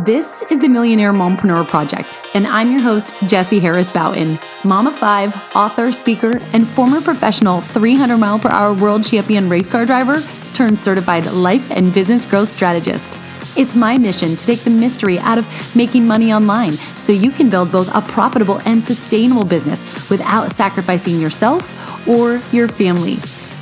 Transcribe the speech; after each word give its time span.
This 0.00 0.42
is 0.50 0.58
the 0.58 0.68
Millionaire 0.68 1.14
Mompreneur 1.14 1.66
Project, 1.66 2.20
and 2.34 2.46
I'm 2.46 2.70
your 2.70 2.82
host, 2.82 3.14
Jessie 3.26 3.58
Harris 3.58 3.90
Bouton, 3.90 4.38
mom 4.62 4.86
of 4.86 4.94
five, 4.94 5.34
author, 5.56 5.90
speaker, 5.90 6.38
and 6.52 6.68
former 6.68 7.00
professional 7.00 7.62
300 7.62 8.18
mile 8.18 8.38
per 8.38 8.50
hour 8.50 8.74
world 8.74 9.04
champion 9.04 9.48
race 9.48 9.66
car 9.66 9.86
driver 9.86 10.20
turned 10.52 10.78
certified 10.78 11.24
life 11.32 11.70
and 11.70 11.94
business 11.94 12.26
growth 12.26 12.52
strategist. 12.52 13.18
It's 13.56 13.74
my 13.74 13.96
mission 13.96 14.36
to 14.36 14.44
take 14.44 14.60
the 14.60 14.70
mystery 14.70 15.18
out 15.18 15.38
of 15.38 15.74
making 15.74 16.06
money 16.06 16.30
online 16.30 16.72
so 16.72 17.12
you 17.12 17.30
can 17.30 17.48
build 17.48 17.72
both 17.72 17.88
a 17.94 18.02
profitable 18.02 18.60
and 18.66 18.84
sustainable 18.84 19.46
business 19.46 19.80
without 20.10 20.52
sacrificing 20.52 21.18
yourself 21.18 22.06
or 22.06 22.42
your 22.52 22.68
family. 22.68 23.16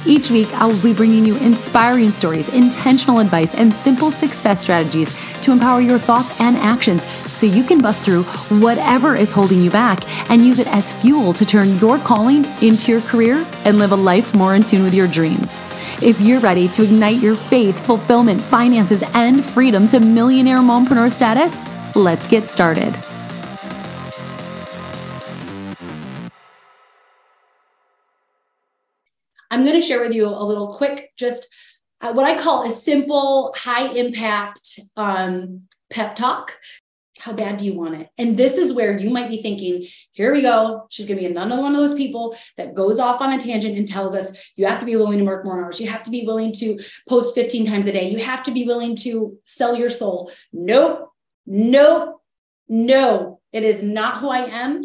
Each 0.05 0.31
week, 0.31 0.53
I 0.55 0.67
will 0.67 0.83
be 0.83 0.93
bringing 0.93 1.25
you 1.25 1.37
inspiring 1.37 2.11
stories, 2.11 2.53
intentional 2.53 3.21
advice, 3.21 3.55
and 3.55 3.73
simple 3.73 4.11
success 4.11 4.61
strategies 4.61 5.17
to 5.45 5.53
empower 5.53 5.81
your 5.81 5.99
thoughts 5.99 6.39
and 6.41 6.57
actions 6.57 7.07
so 7.31 7.47
you 7.47 7.63
can 7.63 7.81
bust 7.81 8.03
through 8.03 8.25
whatever 8.61 9.15
is 9.15 9.33
holding 9.33 9.61
you 9.61 9.71
back 9.71 10.01
and 10.31 10.45
use 10.45 10.59
it 10.59 10.67
as 10.69 10.93
fuel 11.01 11.33
to 11.35 11.45
turn 11.45 11.79
your 11.79 11.99
calling 11.99 12.45
into 12.63 12.91
your 12.91 13.01
career 13.03 13.47
and 13.65 13.79
live 13.79 13.93
a 13.93 13.97
life 13.97 14.35
more 14.35 14.55
in 14.55 14.63
tune 14.63 14.83
with 14.83 14.95
your 14.95 15.07
dreams. 15.07 15.59
If 16.03 16.21
you're 16.21 16.41
ready 16.41 16.67
to 16.69 16.83
ignite 16.83 17.23
your 17.23 17.37
faith, 17.37 17.79
fulfillment, 17.87 18.41
finances, 18.41 19.03
and 19.15 19.45
freedom 19.45 19.87
to 19.89 20.01
millionaire 20.01 20.59
mompreneur 20.59 21.11
status, 21.11 21.55
let's 21.95 22.27
get 22.27 22.49
started. 22.49 22.95
I'm 29.51 29.63
going 29.63 29.77
to 29.77 29.81
share 29.81 30.01
with 30.01 30.13
you 30.13 30.27
a 30.27 30.45
little 30.45 30.75
quick, 30.75 31.13
just 31.17 31.49
what 32.01 32.25
I 32.25 32.39
call 32.39 32.67
a 32.67 32.71
simple, 32.71 33.55
high 33.57 33.89
impact 33.93 34.81
um, 34.97 35.63
pep 35.91 36.15
talk. 36.15 36.59
How 37.19 37.33
bad 37.33 37.57
do 37.57 37.65
you 37.65 37.75
want 37.75 37.95
it? 37.95 38.09
And 38.19 38.37
this 38.37 38.59
is 38.59 38.75
where 38.75 38.99
you 38.99 39.09
might 39.09 39.29
be 39.29 39.41
thinking, 39.41 39.87
here 40.13 40.33
we 40.33 40.43
go. 40.43 40.87
She's 40.91 41.07
going 41.07 41.17
to 41.17 41.23
be 41.23 41.31
another 41.31 41.63
one 41.63 41.75
of 41.75 41.81
those 41.81 41.97
people 41.97 42.37
that 42.57 42.75
goes 42.75 42.99
off 42.99 43.21
on 43.21 43.33
a 43.33 43.41
tangent 43.41 43.79
and 43.79 43.89
tells 43.89 44.15
us 44.15 44.53
you 44.57 44.67
have 44.67 44.81
to 44.81 44.87
be 44.87 44.97
willing 44.97 45.19
to 45.19 45.25
work 45.25 45.45
more 45.45 45.65
hours. 45.65 45.81
You 45.81 45.89
have 45.89 46.03
to 46.03 46.11
be 46.11 46.27
willing 46.27 46.53
to 46.55 46.79
post 47.09 47.35
15 47.35 47.67
times 47.67 47.87
a 47.87 47.93
day. 47.93 48.11
You 48.11 48.19
have 48.19 48.43
to 48.43 48.51
be 48.51 48.67
willing 48.67 48.97
to 48.97 49.39
sell 49.45 49.77
your 49.77 49.91
soul. 49.91 50.33
Nope, 50.53 51.09
nope, 51.47 52.21
no. 52.69 53.41
It 53.53 53.63
is 53.63 53.85
not 53.85 54.19
who 54.19 54.29
I 54.29 54.47
am 54.47 54.83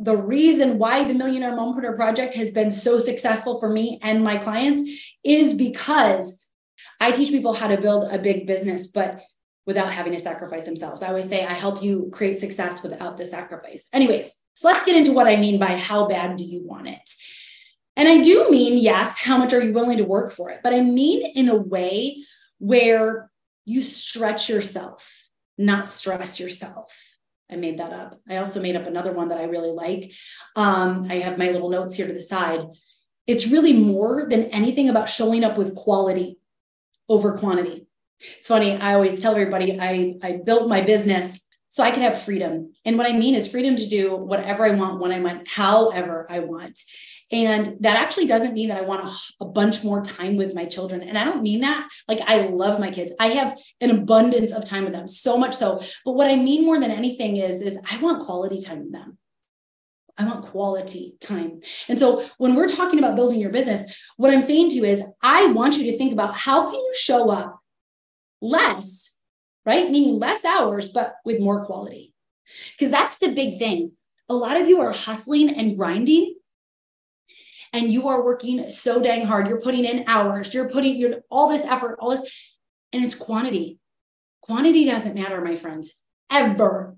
the 0.00 0.16
reason 0.16 0.78
why 0.78 1.04
the 1.04 1.14
Millionaire 1.14 1.52
Mompreneur 1.52 1.96
Project 1.96 2.34
has 2.34 2.50
been 2.50 2.70
so 2.70 2.98
successful 2.98 3.60
for 3.60 3.68
me 3.68 3.98
and 4.02 4.24
my 4.24 4.38
clients 4.38 4.90
is 5.22 5.54
because 5.54 6.44
I 7.00 7.12
teach 7.12 7.30
people 7.30 7.52
how 7.52 7.68
to 7.68 7.80
build 7.80 8.04
a 8.10 8.18
big 8.18 8.46
business, 8.46 8.86
but 8.86 9.20
without 9.66 9.92
having 9.92 10.12
to 10.12 10.18
sacrifice 10.18 10.64
themselves. 10.64 11.02
I 11.02 11.08
always 11.08 11.28
say 11.28 11.44
I 11.44 11.52
help 11.52 11.82
you 11.82 12.10
create 12.12 12.36
success 12.36 12.82
without 12.82 13.16
the 13.16 13.26
sacrifice. 13.26 13.86
Anyways, 13.92 14.32
so 14.54 14.68
let's 14.68 14.84
get 14.84 14.96
into 14.96 15.12
what 15.12 15.28
I 15.28 15.36
mean 15.36 15.58
by 15.58 15.76
how 15.76 16.08
bad 16.08 16.36
do 16.36 16.44
you 16.44 16.66
want 16.66 16.88
it? 16.88 17.10
And 17.96 18.08
I 18.08 18.20
do 18.20 18.48
mean, 18.50 18.78
yes, 18.78 19.18
how 19.18 19.36
much 19.38 19.52
are 19.52 19.62
you 19.62 19.72
willing 19.72 19.98
to 19.98 20.04
work 20.04 20.32
for 20.32 20.50
it? 20.50 20.60
But 20.62 20.74
I 20.74 20.80
mean 20.80 21.22
in 21.34 21.48
a 21.48 21.56
way 21.56 22.24
where 22.58 23.30
you 23.64 23.82
stretch 23.82 24.48
yourself, 24.48 25.28
not 25.58 25.86
stress 25.86 26.40
yourself. 26.40 27.11
I 27.52 27.56
made 27.56 27.78
that 27.78 27.92
up. 27.92 28.20
I 28.28 28.38
also 28.38 28.60
made 28.60 28.76
up 28.76 28.86
another 28.86 29.12
one 29.12 29.28
that 29.28 29.38
I 29.38 29.44
really 29.44 29.70
like. 29.70 30.12
Um, 30.56 31.06
I 31.08 31.16
have 31.16 31.38
my 31.38 31.50
little 31.50 31.70
notes 31.70 31.94
here 31.94 32.06
to 32.06 32.12
the 32.12 32.22
side. 32.22 32.60
It's 33.26 33.46
really 33.46 33.72
more 33.72 34.26
than 34.28 34.44
anything 34.44 34.88
about 34.88 35.08
showing 35.08 35.44
up 35.44 35.58
with 35.58 35.74
quality 35.74 36.38
over 37.08 37.38
quantity. 37.38 37.86
It's 38.38 38.48
funny. 38.48 38.76
I 38.76 38.94
always 38.94 39.18
tell 39.18 39.32
everybody 39.32 39.78
I, 39.78 40.14
I 40.22 40.40
built 40.44 40.68
my 40.68 40.80
business 40.80 41.46
so 41.68 41.82
I 41.82 41.90
could 41.90 42.02
have 42.02 42.22
freedom. 42.22 42.72
And 42.84 42.98
what 42.98 43.06
I 43.06 43.12
mean 43.12 43.34
is 43.34 43.48
freedom 43.48 43.76
to 43.76 43.88
do 43.88 44.14
whatever 44.14 44.66
I 44.66 44.74
want, 44.74 45.00
when 45.00 45.12
I 45.12 45.20
want, 45.20 45.48
however 45.48 46.26
I 46.30 46.40
want. 46.40 46.78
And 47.32 47.78
that 47.80 47.96
actually 47.96 48.26
doesn't 48.26 48.52
mean 48.52 48.68
that 48.68 48.76
I 48.76 48.82
want 48.82 49.08
a, 49.08 49.44
a, 49.44 49.48
bunch 49.48 49.82
more 49.82 50.02
time 50.02 50.36
with 50.36 50.54
my 50.54 50.66
children. 50.66 51.02
And 51.02 51.16
I 51.16 51.24
don't 51.24 51.42
mean 51.42 51.60
that 51.62 51.88
like 52.06 52.20
I 52.20 52.48
love 52.48 52.78
my 52.78 52.90
kids. 52.90 53.10
I 53.18 53.28
have 53.28 53.58
an 53.80 53.90
abundance 53.90 54.52
of 54.52 54.66
time 54.66 54.84
with 54.84 54.92
them, 54.92 55.08
so 55.08 55.38
much 55.38 55.54
so. 55.54 55.80
But 56.04 56.12
what 56.12 56.30
I 56.30 56.36
mean 56.36 56.66
more 56.66 56.78
than 56.78 56.90
anything 56.90 57.38
is, 57.38 57.62
is 57.62 57.78
I 57.90 57.96
want 58.02 58.26
quality 58.26 58.60
time 58.60 58.80
with 58.80 58.92
them. 58.92 59.16
I 60.18 60.26
want 60.26 60.44
quality 60.44 61.14
time. 61.20 61.60
And 61.88 61.98
so 61.98 62.22
when 62.36 62.54
we're 62.54 62.68
talking 62.68 62.98
about 62.98 63.16
building 63.16 63.40
your 63.40 63.50
business, 63.50 63.86
what 64.18 64.30
I'm 64.30 64.42
saying 64.42 64.68
to 64.68 64.74
you 64.74 64.84
is 64.84 65.02
I 65.22 65.46
want 65.46 65.78
you 65.78 65.90
to 65.90 65.96
think 65.96 66.12
about 66.12 66.36
how 66.36 66.70
can 66.70 66.74
you 66.78 66.92
show 66.94 67.30
up 67.30 67.58
less, 68.42 69.16
right? 69.64 69.90
Meaning 69.90 70.18
less 70.18 70.44
hours, 70.44 70.90
but 70.90 71.14
with 71.24 71.40
more 71.40 71.64
quality. 71.64 72.12
Because 72.72 72.90
that's 72.90 73.16
the 73.18 73.32
big 73.32 73.58
thing. 73.58 73.92
A 74.28 74.34
lot 74.34 74.60
of 74.60 74.68
you 74.68 74.82
are 74.82 74.92
hustling 74.92 75.48
and 75.48 75.78
grinding 75.78 76.34
and 77.72 77.92
you 77.92 78.08
are 78.08 78.24
working 78.24 78.70
so 78.70 79.02
dang 79.02 79.26
hard. 79.26 79.48
You're 79.48 79.60
putting 79.60 79.84
in 79.84 80.04
hours, 80.06 80.52
you're 80.52 80.68
putting 80.68 80.96
your 80.96 81.20
all 81.30 81.48
this 81.48 81.64
effort, 81.64 81.96
all 82.00 82.10
this, 82.10 82.30
and 82.92 83.02
it's 83.02 83.14
quantity. 83.14 83.78
Quantity 84.42 84.84
doesn't 84.84 85.14
matter, 85.14 85.40
my 85.40 85.56
friends, 85.56 85.92
ever. 86.30 86.96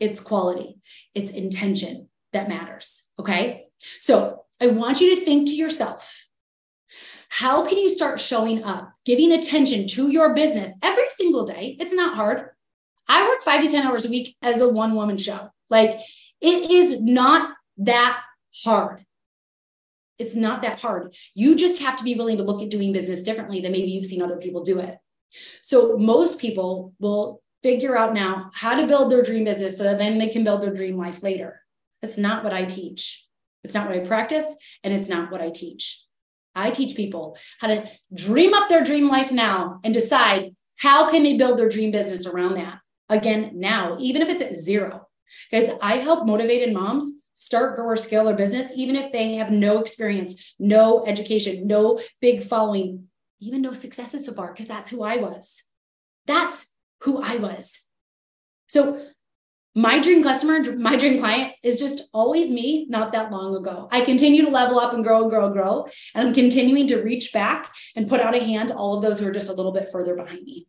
It's 0.00 0.20
quality, 0.20 0.76
it's 1.14 1.30
intention 1.30 2.08
that 2.32 2.48
matters. 2.48 3.02
Okay. 3.18 3.66
So 3.98 4.44
I 4.60 4.68
want 4.68 5.00
you 5.00 5.14
to 5.16 5.24
think 5.24 5.48
to 5.48 5.54
yourself, 5.54 6.26
how 7.28 7.64
can 7.64 7.78
you 7.78 7.90
start 7.90 8.20
showing 8.20 8.64
up, 8.64 8.92
giving 9.04 9.32
attention 9.32 9.86
to 9.88 10.10
your 10.10 10.34
business 10.34 10.70
every 10.82 11.08
single 11.10 11.44
day? 11.44 11.76
It's 11.78 11.92
not 11.92 12.16
hard. 12.16 12.50
I 13.08 13.26
work 13.28 13.42
five 13.42 13.62
to 13.62 13.68
10 13.68 13.86
hours 13.86 14.04
a 14.04 14.10
week 14.10 14.36
as 14.42 14.60
a 14.60 14.68
one 14.68 14.94
woman 14.94 15.16
show. 15.16 15.50
Like 15.70 16.00
it 16.40 16.70
is 16.70 17.00
not 17.00 17.54
that 17.78 18.20
hard. 18.64 19.04
It's 20.18 20.36
not 20.36 20.62
that 20.62 20.80
hard. 20.80 21.14
You 21.34 21.54
just 21.54 21.80
have 21.80 21.96
to 21.96 22.04
be 22.04 22.14
willing 22.14 22.38
to 22.38 22.42
look 22.42 22.62
at 22.62 22.70
doing 22.70 22.92
business 22.92 23.22
differently 23.22 23.60
than 23.60 23.72
maybe 23.72 23.90
you've 23.90 24.06
seen 24.06 24.22
other 24.22 24.36
people 24.36 24.62
do 24.62 24.80
it. 24.80 24.96
So 25.62 25.96
most 25.96 26.38
people 26.38 26.94
will 26.98 27.42
figure 27.62 27.96
out 27.96 28.14
now 28.14 28.50
how 28.54 28.74
to 28.74 28.86
build 28.86 29.12
their 29.12 29.22
dream 29.22 29.44
business 29.44 29.76
so 29.76 29.84
that 29.84 29.98
then 29.98 30.18
they 30.18 30.28
can 30.28 30.44
build 30.44 30.62
their 30.62 30.74
dream 30.74 30.96
life 30.96 31.22
later. 31.22 31.60
That's 32.02 32.18
not 32.18 32.44
what 32.44 32.52
I 32.52 32.64
teach. 32.64 33.24
It's 33.64 33.74
not 33.74 33.88
what 33.88 33.96
I 33.96 34.00
practice, 34.00 34.46
and 34.84 34.94
it's 34.94 35.08
not 35.08 35.32
what 35.32 35.40
I 35.40 35.50
teach. 35.50 36.00
I 36.54 36.70
teach 36.70 36.96
people 36.96 37.36
how 37.60 37.68
to 37.68 37.88
dream 38.14 38.54
up 38.54 38.68
their 38.68 38.84
dream 38.84 39.08
life 39.08 39.30
now 39.30 39.80
and 39.84 39.92
decide 39.92 40.54
how 40.78 41.10
can 41.10 41.22
they 41.22 41.36
build 41.36 41.58
their 41.58 41.68
dream 41.68 41.90
business 41.90 42.26
around 42.26 42.54
that. 42.54 42.78
Again, 43.08 43.52
now, 43.54 43.96
even 44.00 44.22
if 44.22 44.28
it's 44.28 44.42
at 44.42 44.54
zero. 44.54 45.08
Guys, 45.50 45.70
I 45.82 45.98
help 45.98 46.26
motivated 46.26 46.72
moms 46.72 47.17
start, 47.38 47.76
grow, 47.76 47.86
or 47.86 47.96
scale 47.96 48.24
their 48.24 48.34
business, 48.34 48.72
even 48.74 48.96
if 48.96 49.12
they 49.12 49.34
have 49.34 49.52
no 49.52 49.78
experience, 49.78 50.54
no 50.58 51.06
education, 51.06 51.68
no 51.68 52.00
big 52.20 52.42
following, 52.42 53.04
even 53.38 53.62
no 53.62 53.72
successes 53.72 54.26
so 54.26 54.32
far, 54.32 54.48
because 54.48 54.66
that's 54.66 54.90
who 54.90 55.04
I 55.04 55.18
was. 55.18 55.62
That's 56.26 56.74
who 57.02 57.22
I 57.22 57.36
was. 57.36 57.80
So, 58.66 59.06
my 59.76 60.00
dream 60.00 60.24
customer, 60.24 60.60
my 60.76 60.96
dream 60.96 61.20
client 61.20 61.54
is 61.62 61.78
just 61.78 62.08
always 62.12 62.50
me, 62.50 62.86
not 62.88 63.12
that 63.12 63.30
long 63.30 63.54
ago. 63.54 63.86
I 63.92 64.00
continue 64.00 64.44
to 64.44 64.50
level 64.50 64.80
up 64.80 64.92
and 64.92 65.04
grow 65.04 65.22
and 65.22 65.30
grow 65.30 65.44
and 65.46 65.54
grow. 65.54 65.86
And 66.16 66.26
I'm 66.26 66.34
continuing 66.34 66.88
to 66.88 67.02
reach 67.02 67.32
back 67.32 67.72
and 67.94 68.08
put 68.08 68.20
out 68.20 68.34
a 68.34 68.42
hand 68.42 68.70
to 68.70 68.74
all 68.74 68.96
of 68.96 69.02
those 69.02 69.20
who 69.20 69.28
are 69.28 69.32
just 69.32 69.50
a 69.50 69.52
little 69.52 69.70
bit 69.70 69.90
further 69.92 70.16
behind 70.16 70.42
me. 70.42 70.66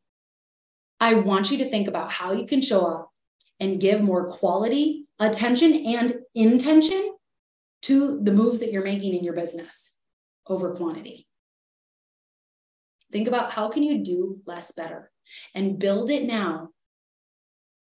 I 1.00 1.16
want 1.16 1.50
you 1.50 1.58
to 1.60 1.70
think 1.70 1.88
about 1.88 2.12
how 2.12 2.34
you 2.34 2.46
can 2.46 2.62
show 2.62 2.86
up 2.86 3.12
and 3.60 3.80
give 3.80 4.04
more 4.04 4.32
quality 4.32 5.08
attention 5.20 5.74
and 5.86 6.20
intention 6.34 7.16
to 7.84 8.20
the 8.22 8.32
moves 8.32 8.60
that 8.60 8.72
you're 8.72 8.84
making 8.84 9.14
in 9.14 9.24
your 9.24 9.34
business 9.34 9.96
over 10.48 10.76
quantity. 10.76 11.28
Think 13.12 13.28
about 13.28 13.52
how 13.52 13.70
can 13.70 13.84
you 13.84 14.04
do 14.04 14.40
less 14.46 14.72
better 14.72 15.12
and 15.56 15.80
build 15.80 16.10
it 16.10 16.26
now 16.26 16.70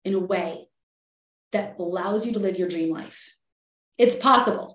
in 0.04 0.14
a 0.14 0.20
way 0.20 0.68
that 1.52 1.76
allows 1.80 2.26
you 2.26 2.34
to 2.34 2.40
live 2.40 2.58
your 2.58 2.68
dream 2.68 2.92
life. 2.92 3.36
It's 3.98 4.16
possible. 4.16 4.75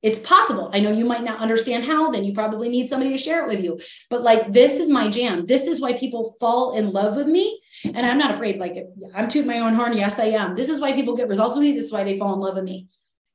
It's 0.00 0.20
possible. 0.20 0.70
I 0.72 0.78
know 0.78 0.92
you 0.92 1.04
might 1.04 1.24
not 1.24 1.40
understand 1.40 1.84
how, 1.84 2.10
then 2.10 2.22
you 2.22 2.32
probably 2.32 2.68
need 2.68 2.88
somebody 2.88 3.10
to 3.10 3.16
share 3.16 3.42
it 3.42 3.48
with 3.48 3.64
you. 3.64 3.80
But 4.10 4.22
like, 4.22 4.52
this 4.52 4.78
is 4.78 4.88
my 4.88 5.08
jam. 5.08 5.46
This 5.46 5.66
is 5.66 5.80
why 5.80 5.94
people 5.94 6.36
fall 6.38 6.76
in 6.76 6.92
love 6.92 7.16
with 7.16 7.26
me. 7.26 7.60
And 7.84 8.06
I'm 8.06 8.18
not 8.18 8.32
afraid, 8.32 8.58
like, 8.58 8.76
I'm 9.14 9.26
tooting 9.26 9.48
my 9.48 9.58
own 9.58 9.74
horn. 9.74 9.96
Yes, 9.96 10.20
I 10.20 10.26
am. 10.26 10.54
This 10.54 10.68
is 10.68 10.80
why 10.80 10.92
people 10.92 11.16
get 11.16 11.28
results 11.28 11.56
with 11.56 11.64
me. 11.64 11.72
This 11.72 11.86
is 11.86 11.92
why 11.92 12.04
they 12.04 12.16
fall 12.16 12.34
in 12.34 12.40
love 12.40 12.54
with 12.54 12.64
me. 12.64 12.86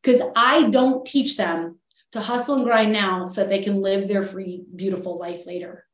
Because 0.02 0.22
I 0.36 0.70
don't 0.70 1.06
teach 1.06 1.36
them 1.36 1.80
to 2.14 2.22
hustle 2.22 2.56
and 2.56 2.64
grind 2.64 2.94
now 2.94 3.28
so 3.28 3.42
that 3.42 3.50
they 3.50 3.62
can 3.62 3.82
live 3.82 4.08
their 4.08 4.24
free, 4.24 4.64
beautiful 4.74 5.18
life 5.18 5.46
later. 5.46 5.86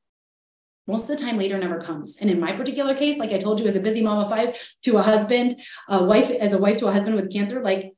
Most 0.85 1.03
of 1.03 1.07
the 1.09 1.15
time, 1.15 1.37
later 1.37 1.57
never 1.57 1.79
comes. 1.79 2.17
And 2.17 2.29
in 2.29 2.39
my 2.39 2.51
particular 2.51 2.95
case, 2.95 3.17
like 3.17 3.31
I 3.31 3.37
told 3.37 3.59
you, 3.59 3.67
as 3.67 3.75
a 3.75 3.79
busy 3.79 4.01
mom 4.01 4.23
of 4.23 4.29
five 4.29 4.59
to 4.83 4.97
a 4.97 5.01
husband, 5.01 5.59
a 5.87 6.03
wife, 6.03 6.29
as 6.31 6.53
a 6.53 6.57
wife 6.57 6.77
to 6.77 6.87
a 6.87 6.91
husband 6.91 7.15
with 7.15 7.31
cancer, 7.31 7.61
like 7.61 7.93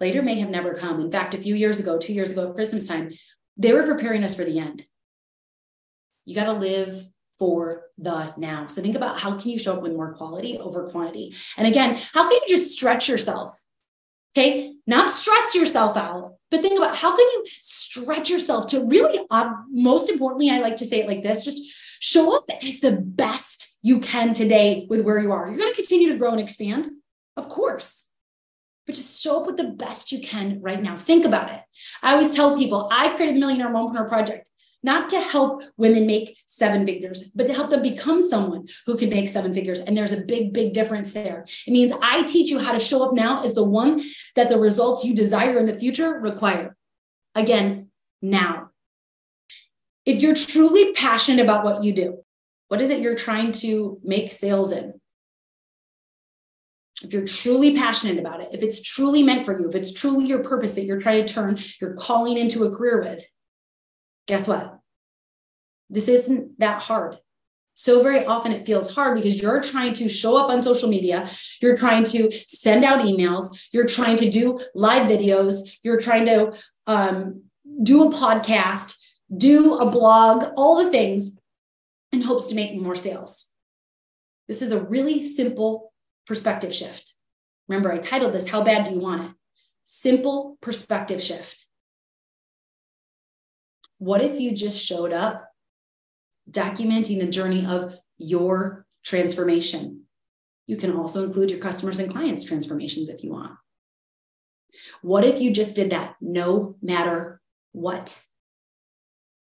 later 0.00 0.22
may 0.22 0.38
have 0.40 0.50
never 0.50 0.74
come. 0.74 1.00
In 1.00 1.10
fact, 1.10 1.34
a 1.34 1.38
few 1.38 1.54
years 1.54 1.78
ago, 1.78 1.98
two 1.98 2.12
years 2.12 2.32
ago 2.32 2.48
at 2.48 2.54
Christmas 2.54 2.88
time, 2.88 3.12
they 3.56 3.72
were 3.72 3.84
preparing 3.84 4.24
us 4.24 4.34
for 4.34 4.44
the 4.44 4.58
end. 4.58 4.84
You 6.24 6.34
got 6.34 6.44
to 6.44 6.52
live 6.52 7.06
for 7.38 7.84
the 7.98 8.34
now. 8.36 8.66
So 8.66 8.82
think 8.82 8.96
about 8.96 9.18
how 9.18 9.38
can 9.38 9.50
you 9.50 9.58
show 9.58 9.74
up 9.74 9.82
with 9.82 9.92
more 9.92 10.14
quality 10.14 10.58
over 10.58 10.90
quantity? 10.90 11.34
And 11.56 11.66
again, 11.66 11.98
how 12.12 12.28
can 12.28 12.32
you 12.32 12.42
just 12.48 12.72
stretch 12.72 13.08
yourself? 13.08 13.54
Okay, 14.36 14.74
not 14.86 15.10
stress 15.10 15.54
yourself 15.54 15.96
out, 15.96 16.34
but 16.50 16.62
think 16.62 16.78
about 16.78 16.94
how 16.94 17.16
can 17.16 17.26
you 17.26 17.44
stretch 17.62 18.30
yourself 18.30 18.68
to 18.68 18.84
really, 18.84 19.20
uh, 19.30 19.52
most 19.70 20.08
importantly, 20.08 20.50
I 20.50 20.60
like 20.60 20.76
to 20.76 20.86
say 20.86 21.00
it 21.00 21.08
like 21.08 21.22
this 21.22 21.44
just 21.44 21.62
show 21.98 22.36
up 22.36 22.44
as 22.62 22.80
the 22.80 22.92
best 22.92 23.76
you 23.82 24.00
can 24.00 24.34
today 24.34 24.86
with 24.88 25.00
where 25.00 25.18
you 25.18 25.32
are. 25.32 25.48
You're 25.48 25.58
going 25.58 25.72
to 25.72 25.76
continue 25.76 26.10
to 26.10 26.18
grow 26.18 26.30
and 26.30 26.40
expand, 26.40 26.88
of 27.36 27.48
course, 27.48 28.04
but 28.90 28.96
just 28.96 29.22
show 29.22 29.40
up 29.40 29.46
with 29.46 29.56
the 29.56 29.64
best 29.64 30.10
you 30.10 30.20
can 30.20 30.60
right 30.60 30.82
now. 30.82 30.96
Think 30.96 31.24
about 31.24 31.50
it. 31.50 31.60
I 32.02 32.12
always 32.12 32.34
tell 32.34 32.58
people 32.58 32.88
I 32.90 33.14
created 33.14 33.36
the 33.36 33.40
Millionaire 33.40 33.70
Mompreneur 33.70 34.08
Project 34.08 34.48
not 34.82 35.10
to 35.10 35.20
help 35.20 35.62
women 35.76 36.06
make 36.06 36.36
seven 36.46 36.86
figures, 36.86 37.24
but 37.34 37.46
to 37.46 37.54
help 37.54 37.70
them 37.70 37.82
become 37.82 38.20
someone 38.20 38.66
who 38.86 38.96
can 38.96 39.10
make 39.10 39.28
seven 39.28 39.52
figures. 39.52 39.80
And 39.80 39.96
there's 39.96 40.12
a 40.12 40.22
big, 40.22 40.52
big 40.52 40.72
difference 40.72 41.12
there. 41.12 41.46
It 41.66 41.70
means 41.70 41.92
I 42.02 42.22
teach 42.22 42.50
you 42.50 42.58
how 42.58 42.72
to 42.72 42.78
show 42.78 43.04
up 43.04 43.14
now 43.14 43.44
as 43.44 43.54
the 43.54 43.62
one 43.62 44.02
that 44.36 44.48
the 44.48 44.58
results 44.58 45.04
you 45.04 45.14
desire 45.14 45.58
in 45.58 45.66
the 45.66 45.78
future 45.78 46.18
require. 46.18 46.76
Again, 47.34 47.90
now. 48.22 48.70
If 50.06 50.22
you're 50.22 50.34
truly 50.34 50.94
passionate 50.94 51.42
about 51.42 51.62
what 51.62 51.84
you 51.84 51.92
do, 51.92 52.24
what 52.68 52.80
is 52.80 52.90
it 52.90 53.00
you're 53.00 53.16
trying 53.16 53.52
to 53.52 54.00
make 54.02 54.32
sales 54.32 54.72
in? 54.72 54.99
If 57.02 57.12
you're 57.12 57.24
truly 57.24 57.76
passionate 57.76 58.18
about 58.18 58.40
it, 58.40 58.50
if 58.52 58.62
it's 58.62 58.82
truly 58.82 59.22
meant 59.22 59.46
for 59.46 59.58
you, 59.58 59.68
if 59.68 59.74
it's 59.74 59.92
truly 59.92 60.26
your 60.26 60.40
purpose 60.40 60.74
that 60.74 60.84
you're 60.84 61.00
trying 61.00 61.24
to 61.24 61.32
turn 61.32 61.58
your 61.80 61.94
calling 61.94 62.36
into 62.36 62.64
a 62.64 62.76
career 62.76 63.00
with, 63.02 63.26
guess 64.26 64.46
what? 64.46 64.78
This 65.88 66.08
isn't 66.08 66.58
that 66.58 66.82
hard. 66.82 67.16
So 67.74 68.02
very 68.02 68.26
often 68.26 68.52
it 68.52 68.66
feels 68.66 68.94
hard 68.94 69.16
because 69.16 69.40
you're 69.40 69.62
trying 69.62 69.94
to 69.94 70.08
show 70.08 70.36
up 70.36 70.50
on 70.50 70.60
social 70.60 70.90
media, 70.90 71.30
you're 71.62 71.76
trying 71.76 72.04
to 72.04 72.30
send 72.46 72.84
out 72.84 73.00
emails, 73.00 73.58
you're 73.72 73.86
trying 73.86 74.16
to 74.18 74.28
do 74.28 74.58
live 74.74 75.08
videos, 75.10 75.78
you're 75.82 76.00
trying 76.00 76.26
to 76.26 76.52
um, 76.86 77.44
do 77.82 78.02
a 78.02 78.12
podcast, 78.12 78.98
do 79.34 79.78
a 79.78 79.90
blog, 79.90 80.52
all 80.56 80.84
the 80.84 80.90
things 80.90 81.38
in 82.12 82.20
hopes 82.20 82.48
to 82.48 82.54
make 82.54 82.78
more 82.78 82.96
sales. 82.96 83.46
This 84.46 84.60
is 84.60 84.72
a 84.72 84.82
really 84.82 85.26
simple 85.26 85.89
perspective 86.30 86.72
shift. 86.72 87.16
Remember, 87.66 87.90
I 87.90 87.98
titled 87.98 88.32
this 88.32 88.48
How 88.48 88.62
Bad 88.62 88.84
Do 88.84 88.92
You 88.92 89.00
Want 89.00 89.24
It? 89.24 89.32
Simple 89.84 90.56
perspective 90.60 91.20
shift. 91.20 91.66
What 93.98 94.22
if 94.22 94.38
you 94.38 94.52
just 94.52 94.80
showed 94.80 95.12
up 95.12 95.44
documenting 96.48 97.18
the 97.18 97.26
journey 97.26 97.66
of 97.66 97.96
your 98.16 98.86
transformation? 99.04 100.04
You 100.68 100.76
can 100.76 100.96
also 100.96 101.24
include 101.24 101.50
your 101.50 101.58
customers 101.58 101.98
and 101.98 102.12
clients' 102.12 102.44
transformations 102.44 103.08
if 103.08 103.24
you 103.24 103.32
want. 103.32 103.54
What 105.02 105.24
if 105.24 105.40
you 105.40 105.52
just 105.52 105.74
did 105.74 105.90
that 105.90 106.14
no 106.20 106.76
matter 106.80 107.40
what? 107.72 108.22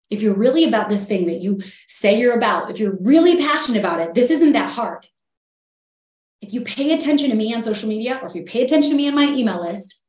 If 0.08 0.22
you're 0.22 0.34
really 0.34 0.62
about 0.62 0.88
this 0.88 1.04
thing 1.04 1.26
that 1.26 1.40
you 1.40 1.62
say 1.88 2.20
you're 2.20 2.36
about, 2.36 2.70
if 2.70 2.78
you're 2.78 2.96
really 3.00 3.38
passionate 3.38 3.80
about 3.80 3.98
it, 3.98 4.14
this 4.14 4.30
isn't 4.30 4.52
that 4.52 4.72
hard. 4.72 5.04
If 6.40 6.52
you 6.52 6.62
pay 6.62 6.92
attention 6.92 7.30
to 7.30 7.36
me 7.36 7.54
on 7.54 7.62
social 7.62 7.88
media 7.88 8.18
or 8.20 8.28
if 8.28 8.34
you 8.34 8.42
pay 8.42 8.64
attention 8.64 8.90
to 8.90 8.96
me 8.96 9.08
on 9.08 9.14
my 9.14 9.26
email 9.26 9.60
list, 9.60 10.02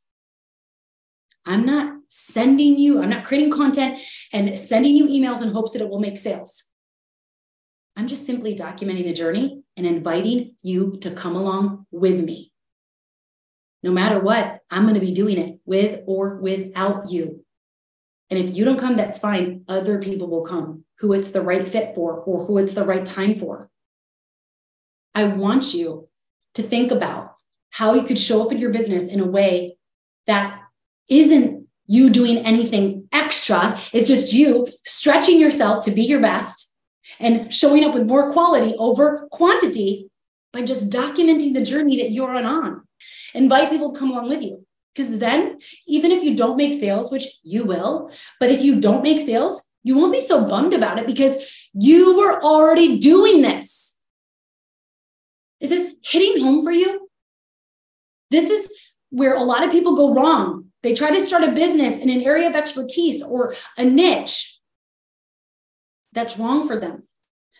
I'm 1.45 1.66
not 1.66 1.94
sending 2.10 2.78
you, 2.78 3.01
I'm 3.01 3.10
not 3.10 3.25
creating 3.25 3.51
content 3.51 4.01
and 4.31 4.57
sending 4.57 4.95
you 4.95 5.07
emails 5.07 5.42
in 5.42 5.50
hopes 5.51 5.72
that 5.72 5.81
it 5.81 5.89
will 5.89 6.00
make 6.00 6.18
sales. 6.18 6.63
I'm 7.95 8.07
just 8.07 8.25
simply 8.25 8.56
documenting 8.56 9.06
the 9.06 9.13
journey 9.13 9.63
and 9.75 9.86
inviting 9.86 10.56
you 10.62 10.98
to 11.01 11.12
come 11.12 11.36
along 11.36 11.86
with 11.92 12.24
me. 12.24 12.51
No 13.84 13.92
matter 13.92 14.19
what, 14.19 14.60
I'm 14.69 14.84
going 14.84 14.95
to 14.95 15.01
be 15.01 15.13
doing 15.13 15.38
it 15.38 15.60
with 15.66 16.01
or 16.06 16.38
without 16.38 17.10
you. 17.10 17.44
And 18.30 18.39
if 18.39 18.56
you 18.56 18.63
don't 18.63 18.80
come, 18.80 18.95
that's 18.95 19.19
fine. 19.19 19.66
Other 19.68 20.00
people 20.00 20.30
will 20.30 20.44
come 20.44 20.86
who 21.00 21.13
it's 21.13 21.31
the 21.31 21.42
right 21.42 21.68
fit 21.68 21.95
for 21.95 22.19
or 22.19 22.45
who 22.45 22.60
it's 22.60 22.74
the 22.74 22.86
right 22.86 23.06
time 23.06 23.38
for. 23.38 23.69
I 25.13 25.25
want 25.25 25.74
you 25.74 26.07
to 26.56 26.63
think 26.63 26.92
about 26.92 27.36
how 27.71 27.94
you 27.94 28.03
could 28.03 28.19
show 28.19 28.45
up 28.45 28.51
in 28.51 28.57
your 28.57 28.71
business 28.71 29.07
in 29.07 29.19
a 29.19 29.25
way 29.25 29.77
that 30.27 30.59
isn't 31.07 31.68
you 31.88 32.09
doing 32.09 32.39
anything 32.39 33.07
extra. 33.12 33.77
It's 33.94 34.07
just 34.07 34.33
you 34.33 34.68
stretching 34.86 35.39
yourself 35.39 35.83
to 35.86 35.92
be 35.92 36.03
your 36.03 36.21
best 36.21 36.74
and 37.19 37.53
showing 37.53 37.83
up 37.83 37.94
with 37.94 38.07
more 38.07 38.31
quality 38.31 38.75
over 38.77 39.27
quantity 39.31 40.09
by 40.53 40.62
just 40.62 40.89
documenting 40.89 41.53
the 41.53 41.63
journey 41.63 41.98
that 41.98 42.12
you're 42.12 42.36
on. 42.36 42.81
Invite 43.33 43.69
people 43.69 43.94
to 43.94 44.00
come 44.00 44.12
along 44.12 44.30
with 44.30 44.42
you. 44.42 44.65
Because 44.94 45.19
then, 45.19 45.59
even 45.88 46.12
if 46.12 46.21
you 46.21 46.36
don't 46.36 46.57
make 46.57 46.74
sales, 46.74 47.12
which 47.12 47.25
you 47.44 47.63
will, 47.63 48.12
but 48.39 48.50
if 48.50 48.62
you 48.62 48.81
don't 48.81 49.03
make 49.03 49.21
sales, 49.21 49.69
you 49.83 49.98
won't 49.98 50.12
be 50.12 50.21
so 50.21 50.45
bummed 50.45 50.74
about 50.74 51.00
it 51.00 51.07
because 51.07 51.38
you 51.74 52.18
were 52.18 52.42
already 52.44 53.00
doing 53.00 53.42
this. 53.42 53.91
Is 55.62 55.69
this 55.69 55.96
hitting 56.04 56.44
home 56.44 56.63
for 56.63 56.72
you? 56.72 57.10
This 58.30 58.50
is 58.50 58.69
where 59.10 59.36
a 59.36 59.44
lot 59.44 59.63
of 59.63 59.72
people 59.72 59.96
go 59.96 60.13
wrong 60.13 60.72
they 60.84 60.94
try 60.94 61.12
to 61.12 61.22
start 61.22 61.44
a 61.44 61.52
business 61.52 62.00
in 62.00 62.10
an 62.10 62.22
area 62.22 62.50
of 62.50 62.56
expertise 62.56 63.22
or 63.22 63.54
a 63.78 63.86
niche. 63.86 64.58
That's 66.13 66.38
wrong 66.38 66.68
for 66.68 66.80
them. 66.80 67.04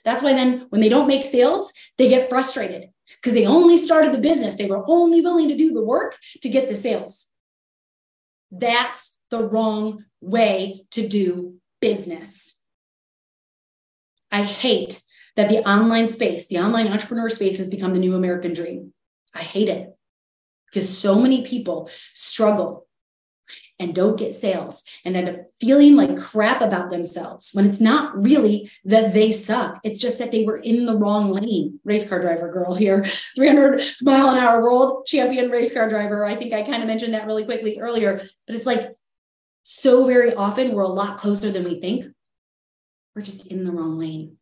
That's 0.04 0.24
why 0.24 0.34
then 0.34 0.66
when 0.70 0.82
they 0.82 0.90
don't 0.90 1.08
make 1.08 1.26
sales, 1.26 1.72
they 1.98 2.10
get 2.10 2.30
frustrated 2.30 2.90
because 3.18 3.34
they 3.34 3.46
only 3.46 3.78
started 3.78 4.14
the 4.14 4.18
business. 4.18 4.56
They 4.56 4.66
were 4.66 4.84
only 4.88 5.22
willing 5.22 5.48
to 5.50 5.56
do 5.56 5.72
the 5.72 5.84
work 5.84 6.18
to 6.42 6.50
get 6.50 6.68
the 6.68 6.76
sales. 6.76 7.28
That's 8.52 9.20
the 9.30 9.44
wrong 9.44 10.06
way 10.20 10.86
to 10.92 11.08
do 11.08 11.58
business. 11.80 12.60
I 14.32 14.44
hate 14.44 15.02
that 15.36 15.50
the 15.50 15.60
online 15.68 16.08
space, 16.08 16.48
the 16.48 16.60
online 16.60 16.88
entrepreneur 16.88 17.30
space 17.30 17.58
has 17.58 17.70
become 17.70 17.94
the 17.94 18.00
new 18.00 18.16
American 18.16 18.54
dream. 18.54 18.94
I 19.34 19.42
hate 19.42 19.70
it 19.70 19.96
because 20.68 20.96
so 20.96 21.20
many 21.20 21.46
people 21.46 21.90
struggle 22.14 22.88
and 23.82 23.96
don't 23.96 24.18
get 24.18 24.36
sales 24.36 24.84
and 25.04 25.18
end 25.18 25.28
up 25.28 25.38
feeling 25.60 25.96
like 25.96 26.16
crap 26.16 26.62
about 26.62 26.92
themselves 26.92 27.50
when 27.54 27.66
it's 27.66 27.82
not 27.82 28.22
really 28.22 28.70
that 28.86 29.14
they 29.14 29.32
suck. 29.32 29.80
It's 29.84 30.00
just 30.00 30.20
that 30.20 30.32
they 30.32 30.46
were 30.46 30.58
in 30.58 30.86
the 30.86 30.96
wrong 30.96 31.30
lane. 31.30 31.80
Race 31.84 32.08
car 32.08 32.22
driver 32.22 32.52
girl 32.52 32.76
here, 32.76 33.04
300 33.36 33.84
mile 34.04 34.30
an 34.30 34.38
hour 34.38 34.62
world 34.62 35.08
champion 35.08 35.50
race 35.50 35.74
car 35.74 35.90
driver. 35.90 36.26
I 36.26 36.36
think 36.36 36.54
I 36.54 36.62
kind 36.62 36.84
of 36.84 36.88
mentioned 36.88 37.16
that 37.16 37.26
really 37.26 37.44
quickly 37.44 37.80
earlier, 37.80 38.28
but 38.46 38.56
it's 38.56 38.68
like 38.68 38.96
so 39.64 40.06
very 40.06 40.34
often 40.34 40.74
we're 40.74 40.84
a 40.84 40.88
lot 40.88 41.18
closer 41.18 41.52
than 41.52 41.64
we 41.64 41.80
think. 41.80 42.06
We're 43.16 43.24
just 43.24 43.48
in 43.48 43.64
the 43.66 43.72
wrong 43.72 43.98
lane. 43.98 44.38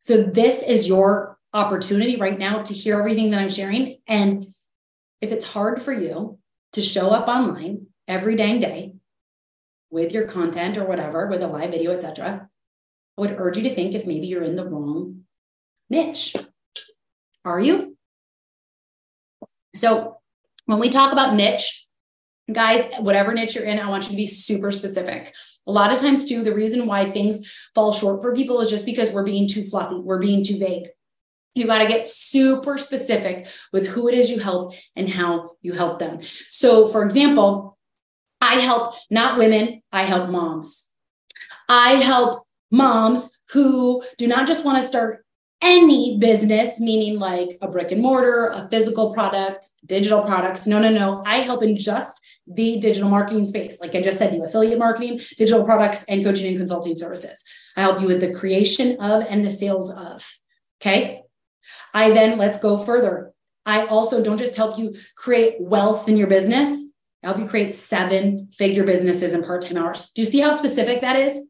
So, 0.00 0.22
this 0.22 0.62
is 0.62 0.88
your 0.88 1.38
opportunity 1.52 2.16
right 2.16 2.38
now 2.38 2.62
to 2.62 2.74
hear 2.74 2.98
everything 2.98 3.30
that 3.30 3.40
I'm 3.40 3.48
sharing. 3.48 3.98
And 4.06 4.54
if 5.20 5.32
it's 5.32 5.44
hard 5.44 5.82
for 5.82 5.92
you 5.92 6.38
to 6.72 6.82
show 6.82 7.10
up 7.10 7.28
online 7.28 7.86
every 8.08 8.36
dang 8.36 8.60
day 8.60 8.94
with 9.90 10.12
your 10.12 10.26
content 10.26 10.78
or 10.78 10.84
whatever, 10.84 11.26
with 11.26 11.42
a 11.42 11.46
live 11.46 11.70
video, 11.70 11.92
etc., 11.92 12.48
I 13.18 13.20
would 13.20 13.34
urge 13.36 13.58
you 13.58 13.64
to 13.64 13.74
think 13.74 13.94
if 13.94 14.06
maybe 14.06 14.26
you're 14.26 14.42
in 14.42 14.56
the 14.56 14.64
wrong 14.64 15.24
niche. 15.90 16.34
Are 17.44 17.60
you? 17.60 17.96
So 19.74 20.18
when 20.66 20.78
we 20.78 20.88
talk 20.88 21.12
about 21.12 21.34
niche, 21.34 21.86
guys, 22.52 22.92
whatever 22.98 23.32
niche 23.32 23.54
you're 23.54 23.64
in, 23.64 23.78
I 23.78 23.88
want 23.88 24.04
you 24.04 24.10
to 24.10 24.16
be 24.16 24.26
super 24.26 24.70
specific. 24.70 25.34
A 25.66 25.72
lot 25.72 25.92
of 25.92 26.00
times, 26.00 26.24
too, 26.28 26.42
the 26.42 26.54
reason 26.54 26.86
why 26.86 27.06
things 27.06 27.50
fall 27.74 27.92
short 27.92 28.22
for 28.22 28.34
people 28.34 28.60
is 28.60 28.70
just 28.70 28.86
because 28.86 29.12
we're 29.12 29.24
being 29.24 29.46
too 29.46 29.68
fluffy, 29.68 29.96
we're 29.96 30.18
being 30.18 30.44
too 30.44 30.58
vague. 30.58 30.88
You 31.54 31.66
got 31.66 31.78
to 31.78 31.88
get 31.88 32.06
super 32.06 32.78
specific 32.78 33.46
with 33.72 33.86
who 33.86 34.08
it 34.08 34.14
is 34.14 34.30
you 34.30 34.38
help 34.38 34.74
and 34.94 35.08
how 35.08 35.52
you 35.62 35.72
help 35.72 35.98
them. 35.98 36.20
So, 36.48 36.88
for 36.88 37.04
example, 37.04 37.76
I 38.40 38.54
help 38.54 38.94
not 39.10 39.38
women, 39.38 39.82
I 39.92 40.04
help 40.04 40.30
moms. 40.30 40.90
I 41.68 41.94
help 41.94 42.46
moms 42.70 43.38
who 43.50 44.02
do 44.16 44.26
not 44.26 44.46
just 44.46 44.64
want 44.64 44.80
to 44.80 44.86
start 44.86 45.24
any 45.62 46.18
business, 46.18 46.80
meaning 46.80 47.18
like 47.18 47.58
a 47.60 47.68
brick 47.68 47.92
and 47.92 48.00
mortar, 48.00 48.46
a 48.46 48.68
physical 48.70 49.12
product, 49.12 49.68
digital 49.84 50.22
products. 50.22 50.66
No, 50.66 50.78
no, 50.78 50.88
no. 50.88 51.22
I 51.26 51.38
help 51.38 51.62
in 51.62 51.76
just 51.76 52.20
the 52.54 52.78
digital 52.78 53.08
marketing 53.08 53.46
space. 53.46 53.80
Like 53.80 53.94
I 53.94 54.00
just 54.00 54.18
said, 54.18 54.34
you 54.34 54.44
affiliate 54.44 54.78
marketing, 54.78 55.20
digital 55.36 55.64
products, 55.64 56.04
and 56.04 56.24
coaching 56.24 56.48
and 56.48 56.58
consulting 56.58 56.96
services. 56.96 57.42
I 57.76 57.82
help 57.82 58.00
you 58.00 58.06
with 58.06 58.20
the 58.20 58.32
creation 58.32 59.00
of 59.00 59.24
and 59.28 59.44
the 59.44 59.50
sales 59.50 59.90
of. 59.90 60.28
Okay. 60.80 61.22
I 61.92 62.10
then 62.10 62.38
let's 62.38 62.58
go 62.58 62.78
further. 62.78 63.32
I 63.66 63.86
also 63.86 64.22
don't 64.22 64.38
just 64.38 64.56
help 64.56 64.78
you 64.78 64.96
create 65.16 65.56
wealth 65.60 66.08
in 66.08 66.16
your 66.16 66.26
business. 66.26 66.70
I 67.22 67.28
help 67.28 67.38
you 67.38 67.46
create 67.46 67.74
seven 67.74 68.48
figure 68.52 68.84
businesses 68.84 69.32
in 69.32 69.42
part 69.42 69.62
time 69.62 69.76
hours. 69.76 70.10
Do 70.14 70.22
you 70.22 70.26
see 70.26 70.40
how 70.40 70.52
specific 70.52 71.02
that 71.02 71.16
is? 71.16 71.46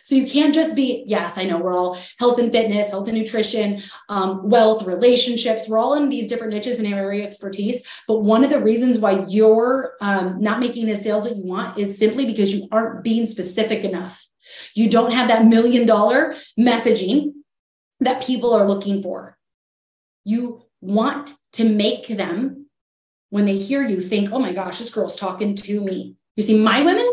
So 0.00 0.14
you 0.14 0.26
can't 0.26 0.54
just 0.54 0.74
be, 0.74 1.04
yes, 1.06 1.36
I 1.36 1.44
know 1.44 1.58
we're 1.58 1.76
all 1.76 1.98
health 2.18 2.38
and 2.38 2.50
fitness, 2.50 2.90
health 2.90 3.08
and 3.08 3.18
nutrition, 3.18 3.82
um, 4.08 4.48
wealth, 4.48 4.84
relationships. 4.84 5.68
We're 5.68 5.78
all 5.78 5.94
in 5.94 6.08
these 6.08 6.26
different 6.26 6.54
niches 6.54 6.78
and 6.78 6.88
area 6.88 7.26
expertise. 7.26 7.86
But 8.08 8.20
one 8.20 8.42
of 8.42 8.50
the 8.50 8.60
reasons 8.60 8.98
why 8.98 9.24
you're 9.28 9.94
um, 10.00 10.40
not 10.40 10.60
making 10.60 10.86
the 10.86 10.96
sales 10.96 11.24
that 11.24 11.36
you 11.36 11.44
want 11.44 11.78
is 11.78 11.98
simply 11.98 12.24
because 12.24 12.54
you 12.54 12.66
aren't 12.72 13.04
being 13.04 13.26
specific 13.26 13.84
enough. 13.84 14.26
You 14.74 14.88
don't 14.88 15.12
have 15.12 15.28
that 15.28 15.46
million 15.46 15.86
dollar 15.86 16.34
messaging 16.58 17.32
that 18.00 18.24
people 18.24 18.52
are 18.52 18.64
looking 18.64 19.02
for. 19.02 19.38
You 20.24 20.62
want 20.80 21.32
to 21.52 21.68
make 21.68 22.08
them, 22.08 22.66
when 23.30 23.44
they 23.44 23.56
hear 23.56 23.86
you, 23.86 24.00
think, 24.00 24.30
oh 24.32 24.38
my 24.38 24.52
gosh, 24.52 24.78
this 24.78 24.92
girl's 24.92 25.16
talking 25.16 25.54
to 25.54 25.80
me. 25.80 26.16
You 26.36 26.42
see, 26.42 26.58
my 26.58 26.82
women, 26.82 27.12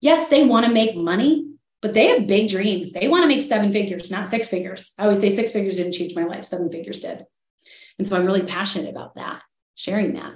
yes, 0.00 0.28
they 0.28 0.44
want 0.46 0.66
to 0.66 0.72
make 0.72 0.96
money, 0.96 1.49
but 1.82 1.94
they 1.94 2.08
have 2.08 2.26
big 2.26 2.50
dreams. 2.50 2.92
They 2.92 3.08
want 3.08 3.22
to 3.22 3.28
make 3.28 3.42
seven 3.42 3.72
figures, 3.72 4.10
not 4.10 4.28
six 4.28 4.48
figures. 4.48 4.92
I 4.98 5.04
always 5.04 5.20
say 5.20 5.34
six 5.34 5.52
figures 5.52 5.76
didn't 5.76 5.92
change 5.92 6.14
my 6.14 6.24
life, 6.24 6.44
seven 6.44 6.70
figures 6.70 7.00
did. 7.00 7.24
And 7.98 8.06
so 8.06 8.16
I'm 8.16 8.26
really 8.26 8.42
passionate 8.42 8.90
about 8.90 9.14
that, 9.16 9.42
sharing 9.74 10.14
that. 10.14 10.34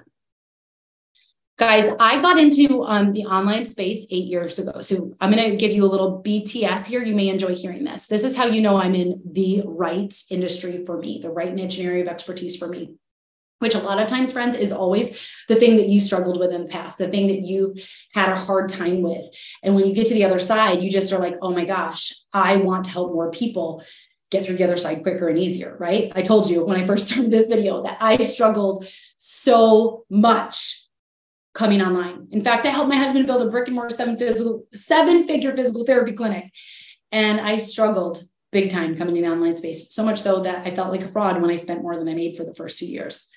Guys, 1.56 1.84
I 2.00 2.20
got 2.20 2.38
into 2.38 2.82
um, 2.82 3.12
the 3.12 3.26
online 3.26 3.64
space 3.64 4.06
eight 4.10 4.24
years 4.24 4.58
ago. 4.58 4.80
So 4.80 5.14
I'm 5.20 5.30
going 5.30 5.50
to 5.50 5.56
give 5.56 5.70
you 5.70 5.84
a 5.84 5.86
little 5.86 6.20
BTS 6.20 6.86
here. 6.86 7.00
You 7.00 7.14
may 7.14 7.28
enjoy 7.28 7.54
hearing 7.54 7.84
this. 7.84 8.08
This 8.08 8.24
is 8.24 8.36
how 8.36 8.46
you 8.46 8.60
know 8.60 8.76
I'm 8.76 8.96
in 8.96 9.22
the 9.24 9.62
right 9.64 10.12
industry 10.30 10.84
for 10.84 10.98
me, 10.98 11.20
the 11.22 11.30
right 11.30 11.54
niche 11.54 11.78
area 11.78 12.02
of 12.02 12.08
expertise 12.08 12.56
for 12.56 12.66
me 12.66 12.96
which 13.58 13.74
a 13.74 13.78
lot 13.78 13.98
of 13.98 14.08
times, 14.08 14.32
friends, 14.32 14.56
is 14.56 14.72
always 14.72 15.30
the 15.48 15.54
thing 15.54 15.76
that 15.76 15.88
you 15.88 16.00
struggled 16.00 16.38
with 16.38 16.52
in 16.52 16.62
the 16.62 16.68
past, 16.68 16.98
the 16.98 17.08
thing 17.08 17.28
that 17.28 17.40
you've 17.40 17.72
had 18.12 18.28
a 18.28 18.36
hard 18.36 18.68
time 18.68 19.02
with. 19.02 19.24
And 19.62 19.74
when 19.74 19.86
you 19.86 19.94
get 19.94 20.06
to 20.08 20.14
the 20.14 20.24
other 20.24 20.38
side, 20.38 20.82
you 20.82 20.90
just 20.90 21.12
are 21.12 21.18
like, 21.18 21.36
oh 21.40 21.50
my 21.50 21.64
gosh, 21.64 22.12
I 22.32 22.56
want 22.56 22.84
to 22.84 22.90
help 22.90 23.12
more 23.12 23.30
people 23.30 23.82
get 24.30 24.44
through 24.44 24.56
the 24.56 24.64
other 24.64 24.76
side 24.76 25.02
quicker 25.02 25.28
and 25.28 25.38
easier, 25.38 25.76
right? 25.78 26.12
I 26.14 26.22
told 26.22 26.48
you 26.50 26.64
when 26.64 26.80
I 26.80 26.86
first 26.86 27.08
started 27.08 27.30
this 27.30 27.46
video 27.46 27.82
that 27.84 27.98
I 28.00 28.16
struggled 28.18 28.86
so 29.18 30.04
much 30.10 30.82
coming 31.54 31.80
online. 31.80 32.26
In 32.32 32.42
fact, 32.42 32.66
I 32.66 32.70
helped 32.70 32.90
my 32.90 32.96
husband 32.96 33.26
build 33.26 33.42
a 33.42 33.50
brick 33.50 33.68
and 33.68 33.76
mortar 33.76 33.94
seven 33.94 34.18
physical, 34.18 34.64
seven 34.74 35.26
figure 35.26 35.54
physical 35.56 35.84
therapy 35.84 36.12
clinic. 36.12 36.52
And 37.12 37.40
I 37.40 37.58
struggled 37.58 38.22
big 38.50 38.70
time 38.70 38.96
coming 38.96 39.16
in 39.16 39.22
the 39.22 39.30
online 39.30 39.56
space, 39.56 39.92
so 39.94 40.04
much 40.04 40.20
so 40.20 40.40
that 40.40 40.66
I 40.66 40.74
felt 40.74 40.90
like 40.90 41.02
a 41.02 41.08
fraud 41.08 41.40
when 41.40 41.50
I 41.50 41.56
spent 41.56 41.82
more 41.82 41.96
than 41.96 42.08
I 42.08 42.14
made 42.14 42.36
for 42.36 42.44
the 42.44 42.54
first 42.54 42.78
two 42.78 42.86
years. 42.86 43.28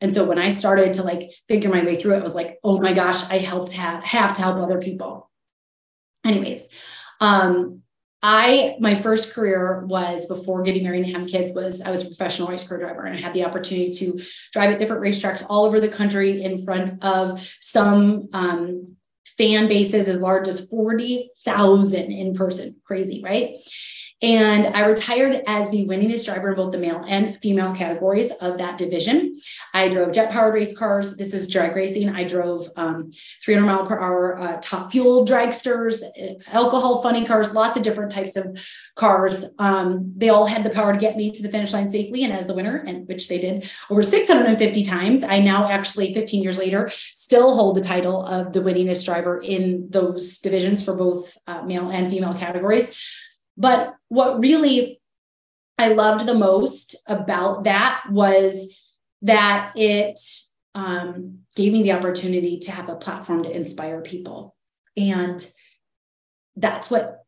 And 0.00 0.12
so 0.12 0.24
when 0.24 0.38
I 0.38 0.50
started 0.50 0.94
to 0.94 1.02
like 1.02 1.30
figure 1.48 1.70
my 1.70 1.84
way 1.84 1.96
through 1.96 2.14
it, 2.14 2.18
it 2.18 2.22
was 2.22 2.34
like, 2.34 2.58
oh 2.62 2.80
my 2.80 2.92
gosh, 2.92 3.28
I 3.30 3.38
helped 3.38 3.72
have, 3.72 4.04
have 4.04 4.34
to 4.34 4.42
help 4.42 4.56
other 4.56 4.78
people. 4.78 5.30
Anyways, 6.24 6.68
um, 7.20 7.82
I 8.22 8.76
my 8.80 8.94
first 8.94 9.34
career 9.34 9.84
was 9.86 10.26
before 10.26 10.62
getting 10.62 10.82
married 10.82 11.04
and 11.04 11.12
having 11.12 11.28
kids 11.28 11.52
was 11.52 11.82
I 11.82 11.90
was 11.90 12.02
a 12.02 12.06
professional 12.06 12.48
race 12.48 12.66
car 12.66 12.78
driver 12.78 13.04
and 13.04 13.16
I 13.16 13.20
had 13.20 13.34
the 13.34 13.44
opportunity 13.44 13.92
to 13.92 14.20
drive 14.52 14.70
at 14.70 14.80
different 14.80 15.02
racetracks 15.02 15.44
all 15.48 15.64
over 15.64 15.80
the 15.80 15.88
country 15.88 16.42
in 16.42 16.64
front 16.64 16.92
of 17.02 17.46
some 17.60 18.28
um, 18.32 18.96
fan 19.36 19.68
bases 19.68 20.08
as 20.08 20.18
large 20.18 20.48
as 20.48 20.66
40,000 20.66 22.10
in 22.10 22.34
person. 22.34 22.76
Crazy, 22.84 23.22
right? 23.22 23.60
And 24.22 24.68
I 24.74 24.86
retired 24.86 25.42
as 25.46 25.70
the 25.70 25.86
winningest 25.86 26.24
driver 26.24 26.48
in 26.48 26.56
both 26.56 26.72
the 26.72 26.78
male 26.78 27.04
and 27.06 27.38
female 27.42 27.74
categories 27.74 28.30
of 28.40 28.56
that 28.56 28.78
division. 28.78 29.36
I 29.74 29.90
drove 29.90 30.12
jet 30.12 30.30
powered 30.30 30.54
race 30.54 30.76
cars. 30.76 31.18
This 31.18 31.34
is 31.34 31.50
drag 31.50 31.76
racing. 31.76 32.08
I 32.08 32.24
drove 32.24 32.66
um, 32.76 33.10
300 33.44 33.66
mile 33.66 33.86
per 33.86 34.00
hour 34.00 34.38
uh, 34.38 34.58
top 34.62 34.90
fuel 34.90 35.26
dragsters, 35.26 36.02
alcohol 36.50 37.02
funny 37.02 37.26
cars, 37.26 37.52
lots 37.52 37.76
of 37.76 37.82
different 37.82 38.10
types 38.10 38.36
of 38.36 38.58
cars. 38.94 39.44
Um, 39.58 40.14
they 40.16 40.30
all 40.30 40.46
had 40.46 40.64
the 40.64 40.70
power 40.70 40.94
to 40.94 40.98
get 40.98 41.18
me 41.18 41.30
to 41.32 41.42
the 41.42 41.50
finish 41.50 41.74
line 41.74 41.90
safely 41.90 42.24
and 42.24 42.32
as 42.32 42.46
the 42.46 42.54
winner, 42.54 42.78
and 42.86 43.06
which 43.06 43.28
they 43.28 43.38
did 43.38 43.70
over 43.90 44.02
650 44.02 44.82
times. 44.82 45.24
I 45.24 45.40
now 45.40 45.68
actually, 45.68 46.14
15 46.14 46.42
years 46.42 46.58
later, 46.58 46.88
still 47.12 47.54
hold 47.54 47.76
the 47.76 47.82
title 47.82 48.24
of 48.24 48.54
the 48.54 48.60
winningest 48.60 49.04
driver 49.04 49.38
in 49.42 49.90
those 49.90 50.38
divisions 50.38 50.82
for 50.82 50.94
both 50.94 51.36
uh, 51.46 51.62
male 51.62 51.90
and 51.90 52.08
female 52.08 52.32
categories. 52.32 52.98
But 53.56 53.94
what 54.08 54.40
really 54.40 55.00
I 55.78 55.88
loved 55.88 56.26
the 56.26 56.34
most 56.34 56.96
about 57.06 57.64
that 57.64 58.02
was 58.10 58.74
that 59.22 59.72
it 59.76 60.18
um, 60.74 61.40
gave 61.54 61.72
me 61.72 61.82
the 61.82 61.92
opportunity 61.92 62.58
to 62.60 62.70
have 62.70 62.88
a 62.88 62.96
platform 62.96 63.42
to 63.42 63.54
inspire 63.54 64.00
people. 64.00 64.54
And 64.96 65.46
that's 66.56 66.90
what 66.90 67.26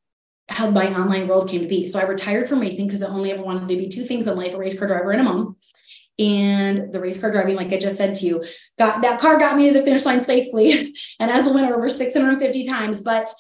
how 0.50 0.70
my 0.70 0.88
online 0.94 1.28
world 1.28 1.49
came 1.49 1.61
to 1.61 1.68
be. 1.68 1.87
So 1.87 1.99
I 1.99 2.04
retired 2.04 2.49
from 2.49 2.61
racing 2.61 2.87
because 2.87 3.02
I 3.02 3.08
only 3.08 3.30
ever 3.32 3.42
wanted 3.42 3.68
to 3.68 3.76
be 3.76 3.88
two 3.88 4.04
things 4.04 4.26
in 4.26 4.35
life 4.37 4.54
a 4.54 4.58
race 4.58 4.78
car 4.78 4.88
driver 4.88 5.12
and 5.12 5.20
a 5.20 5.25
mom. 5.25 5.56
And 6.18 6.92
the 6.92 7.00
race 7.00 7.20
car 7.20 7.30
driving, 7.30 7.54
like 7.54 7.73
I 7.73 7.78
just 7.78 7.97
said 7.97 8.14
to 8.16 8.26
you, 8.26 8.44
got 8.78 9.02
that 9.02 9.20
car 9.20 9.38
got 9.38 9.56
me 9.56 9.68
to 9.68 9.78
the 9.78 9.85
finish 9.85 10.04
line 10.04 10.25
safely 10.25 10.73
and 11.20 11.30
as 11.30 11.44
the 11.44 11.52
winner 11.52 11.75
over 11.75 11.88
650 11.88 12.64
times. 12.64 13.02
But 13.02 13.30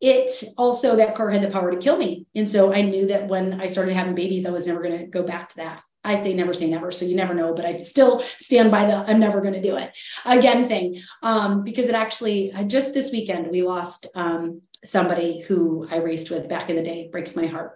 it 0.00 0.30
also 0.56 0.96
that 0.96 1.14
car 1.14 1.30
had 1.30 1.42
the 1.42 1.50
power 1.50 1.70
to 1.70 1.76
kill 1.76 1.96
me. 1.96 2.26
And 2.34 2.48
so 2.48 2.72
i 2.72 2.82
knew 2.82 3.06
that 3.08 3.28
when 3.28 3.60
i 3.60 3.66
started 3.66 3.94
having 3.94 4.14
babies 4.14 4.46
i 4.46 4.50
was 4.50 4.66
never 4.66 4.82
going 4.82 4.98
to 4.98 5.06
go 5.06 5.22
back 5.22 5.48
to 5.50 5.56
that. 5.56 5.82
I 6.04 6.22
say 6.22 6.32
never 6.32 6.54
say 6.54 6.70
never 6.70 6.90
so 6.90 7.04
you 7.04 7.16
never 7.16 7.34
know 7.34 7.52
but 7.54 7.64
i 7.64 7.78
still 7.78 8.20
stand 8.20 8.70
by 8.70 8.86
the 8.86 8.94
i'm 8.94 9.20
never 9.20 9.40
going 9.40 9.54
to 9.54 9.62
do 9.62 9.76
it 9.76 9.96
again 10.24 10.68
thing. 10.68 11.00
Um, 11.22 11.64
because 11.64 11.86
it 11.88 11.94
actually 11.94 12.52
just 12.66 12.94
this 12.94 13.10
weekend 13.10 13.50
we 13.50 13.62
lost 13.62 14.06
um, 14.14 14.62
somebody 14.84 15.40
who 15.40 15.86
i 15.90 15.96
raced 15.96 16.30
with 16.30 16.48
back 16.48 16.70
in 16.70 16.76
the 16.76 16.82
day 16.82 17.08
breaks 17.10 17.34
my 17.34 17.46
heart 17.46 17.72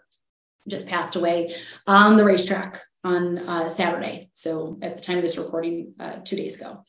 just 0.69 0.89
passed 0.89 1.17
away 1.17 1.55
on 1.89 2.17
the 2.17 2.25
racetrack 2.25 2.81
on 3.05 3.39
uh, 3.39 3.69
saturday. 3.69 4.31
So 4.33 4.79
at 4.81 4.97
the 4.97 5.03
time 5.03 5.17
of 5.17 5.23
this 5.23 5.37
recording 5.39 5.95
uh, 5.99 6.19
two 6.25 6.37
days 6.37 6.61
ago. 6.61 6.85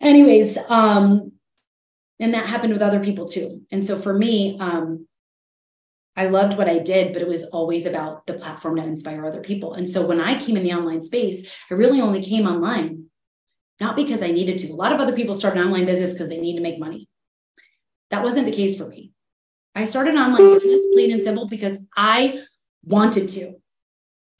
Anyways 0.00 0.58
um, 0.68 1.32
and 2.20 2.34
that 2.34 2.46
happened 2.46 2.72
with 2.72 2.82
other 2.82 3.00
people 3.00 3.26
too. 3.26 3.62
And 3.72 3.84
so 3.84 3.98
for 3.98 4.12
me 4.12 4.58
um, 4.60 5.06
i 6.16 6.26
loved 6.26 6.58
what 6.58 6.68
i 6.68 6.78
did 6.78 7.12
but 7.12 7.22
it 7.22 7.28
was 7.28 7.44
always 7.44 7.86
about 7.86 8.26
the 8.26 8.34
platform 8.34 8.76
to 8.76 8.82
inspire 8.82 9.24
other 9.24 9.40
people. 9.40 9.74
And 9.74 9.88
so 9.88 10.06
when 10.06 10.20
i 10.20 10.38
came 10.38 10.56
in 10.56 10.62
the 10.62 10.72
online 10.72 11.02
space 11.02 11.50
i 11.70 11.74
really 11.74 12.00
only 12.00 12.22
came 12.22 12.46
online 12.46 13.06
not 13.80 13.96
because 13.96 14.22
i 14.22 14.30
needed 14.30 14.58
to. 14.58 14.68
A 14.68 14.74
lot 14.74 14.92
of 14.92 15.00
other 15.00 15.16
people 15.16 15.34
start 15.34 15.56
an 15.56 15.64
online 15.64 15.86
business 15.86 16.12
because 16.12 16.28
they 16.28 16.40
need 16.40 16.56
to 16.56 16.62
make 16.62 16.78
money. 16.78 17.08
That 18.10 18.22
wasn't 18.22 18.46
the 18.46 18.52
case 18.52 18.76
for 18.76 18.86
me. 18.86 19.12
I 19.74 19.84
started 19.84 20.14
an 20.14 20.20
online 20.20 20.54
business 20.54 20.82
plain 20.92 21.12
and 21.12 21.24
simple 21.24 21.48
because 21.48 21.78
i 21.96 22.42
wanted 22.84 23.28
to 23.28 23.54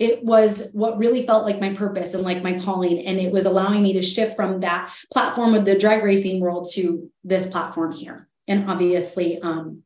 it 0.00 0.24
was 0.24 0.70
what 0.72 0.96
really 0.96 1.26
felt 1.26 1.44
like 1.44 1.60
my 1.60 1.74
purpose 1.74 2.14
and 2.14 2.24
like 2.24 2.42
my 2.42 2.58
calling. 2.58 3.06
And 3.06 3.20
it 3.20 3.30
was 3.30 3.44
allowing 3.44 3.82
me 3.82 3.92
to 3.92 4.02
shift 4.02 4.34
from 4.34 4.60
that 4.60 4.90
platform 5.12 5.54
of 5.54 5.66
the 5.66 5.78
drag 5.78 6.02
racing 6.02 6.40
world 6.40 6.70
to 6.72 7.10
this 7.22 7.46
platform 7.46 7.92
here. 7.92 8.26
And 8.48 8.70
obviously, 8.70 9.38
um, 9.42 9.82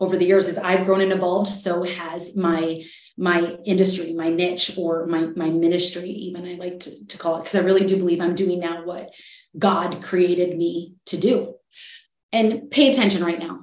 over 0.00 0.16
the 0.16 0.24
years, 0.24 0.48
as 0.48 0.58
I've 0.58 0.86
grown 0.86 1.02
and 1.02 1.12
evolved, 1.12 1.48
so 1.48 1.84
has 1.84 2.36
my 2.36 2.82
my 3.18 3.56
industry, 3.64 4.14
my 4.14 4.30
niche, 4.30 4.76
or 4.76 5.04
my 5.04 5.26
my 5.36 5.50
ministry, 5.50 6.08
even 6.08 6.46
I 6.46 6.54
like 6.54 6.80
to, 6.80 7.06
to 7.06 7.18
call 7.18 7.36
it, 7.36 7.40
because 7.40 7.54
I 7.54 7.60
really 7.60 7.86
do 7.86 7.98
believe 7.98 8.20
I'm 8.20 8.34
doing 8.34 8.60
now 8.60 8.84
what 8.84 9.10
God 9.56 10.02
created 10.02 10.56
me 10.56 10.94
to 11.06 11.18
do. 11.18 11.54
And 12.32 12.70
pay 12.70 12.88
attention 12.88 13.22
right 13.22 13.38
now. 13.38 13.62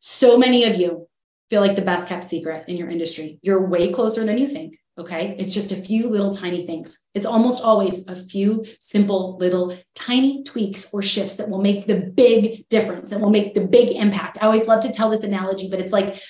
So 0.00 0.36
many 0.36 0.64
of 0.64 0.74
you 0.74 1.08
feel 1.50 1.60
like 1.60 1.76
the 1.76 1.82
best 1.82 2.08
kept 2.08 2.24
secret 2.24 2.64
in 2.68 2.76
your 2.76 2.88
industry. 2.88 3.38
You're 3.42 3.66
way 3.66 3.92
closer 3.92 4.24
than 4.24 4.38
you 4.38 4.48
think. 4.48 4.78
Okay. 4.98 5.34
It's 5.38 5.54
just 5.54 5.72
a 5.72 5.76
few 5.76 6.08
little 6.10 6.32
tiny 6.32 6.66
things. 6.66 6.98
It's 7.14 7.24
almost 7.24 7.62
always 7.62 8.06
a 8.08 8.16
few 8.16 8.64
simple 8.80 9.38
little 9.38 9.76
tiny 9.94 10.44
tweaks 10.44 10.92
or 10.92 11.00
shifts 11.00 11.36
that 11.36 11.48
will 11.48 11.62
make 11.62 11.86
the 11.86 11.96
big 11.96 12.68
difference 12.68 13.10
and 13.10 13.22
will 13.22 13.30
make 13.30 13.54
the 13.54 13.66
big 13.66 13.96
impact. 13.96 14.38
I 14.40 14.46
always 14.46 14.66
love 14.66 14.82
to 14.82 14.92
tell 14.92 15.08
this 15.08 15.24
analogy, 15.24 15.70
but 15.70 15.80
it's 15.80 15.92
like 15.92 16.20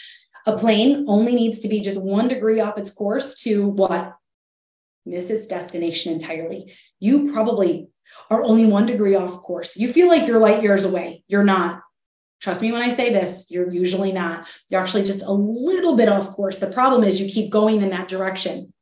a 0.46 0.56
plane 0.56 1.06
only 1.08 1.34
needs 1.34 1.60
to 1.60 1.68
be 1.68 1.80
just 1.80 2.00
one 2.00 2.28
degree 2.28 2.60
off 2.60 2.78
its 2.78 2.90
course 2.90 3.40
to 3.42 3.68
what? 3.68 4.14
Miss 5.04 5.30
its 5.30 5.46
destination 5.46 6.12
entirely. 6.12 6.72
You 7.00 7.32
probably 7.32 7.88
are 8.30 8.42
only 8.42 8.66
one 8.66 8.86
degree 8.86 9.14
off 9.14 9.42
course. 9.42 9.76
You 9.76 9.92
feel 9.92 10.08
like 10.08 10.26
you're 10.26 10.38
light 10.38 10.62
years 10.62 10.84
away. 10.84 11.24
You're 11.26 11.44
not. 11.44 11.81
Trust 12.42 12.60
me 12.60 12.72
when 12.72 12.82
I 12.82 12.88
say 12.88 13.12
this, 13.12 13.46
you're 13.50 13.72
usually 13.72 14.10
not. 14.10 14.48
You're 14.68 14.80
actually 14.80 15.04
just 15.04 15.22
a 15.22 15.30
little 15.30 15.96
bit 15.96 16.08
off 16.08 16.30
course. 16.30 16.58
The 16.58 16.66
problem 16.66 17.04
is 17.04 17.20
you 17.20 17.32
keep 17.32 17.50
going 17.50 17.82
in 17.82 17.90
that 17.90 18.08
direction. 18.08 18.74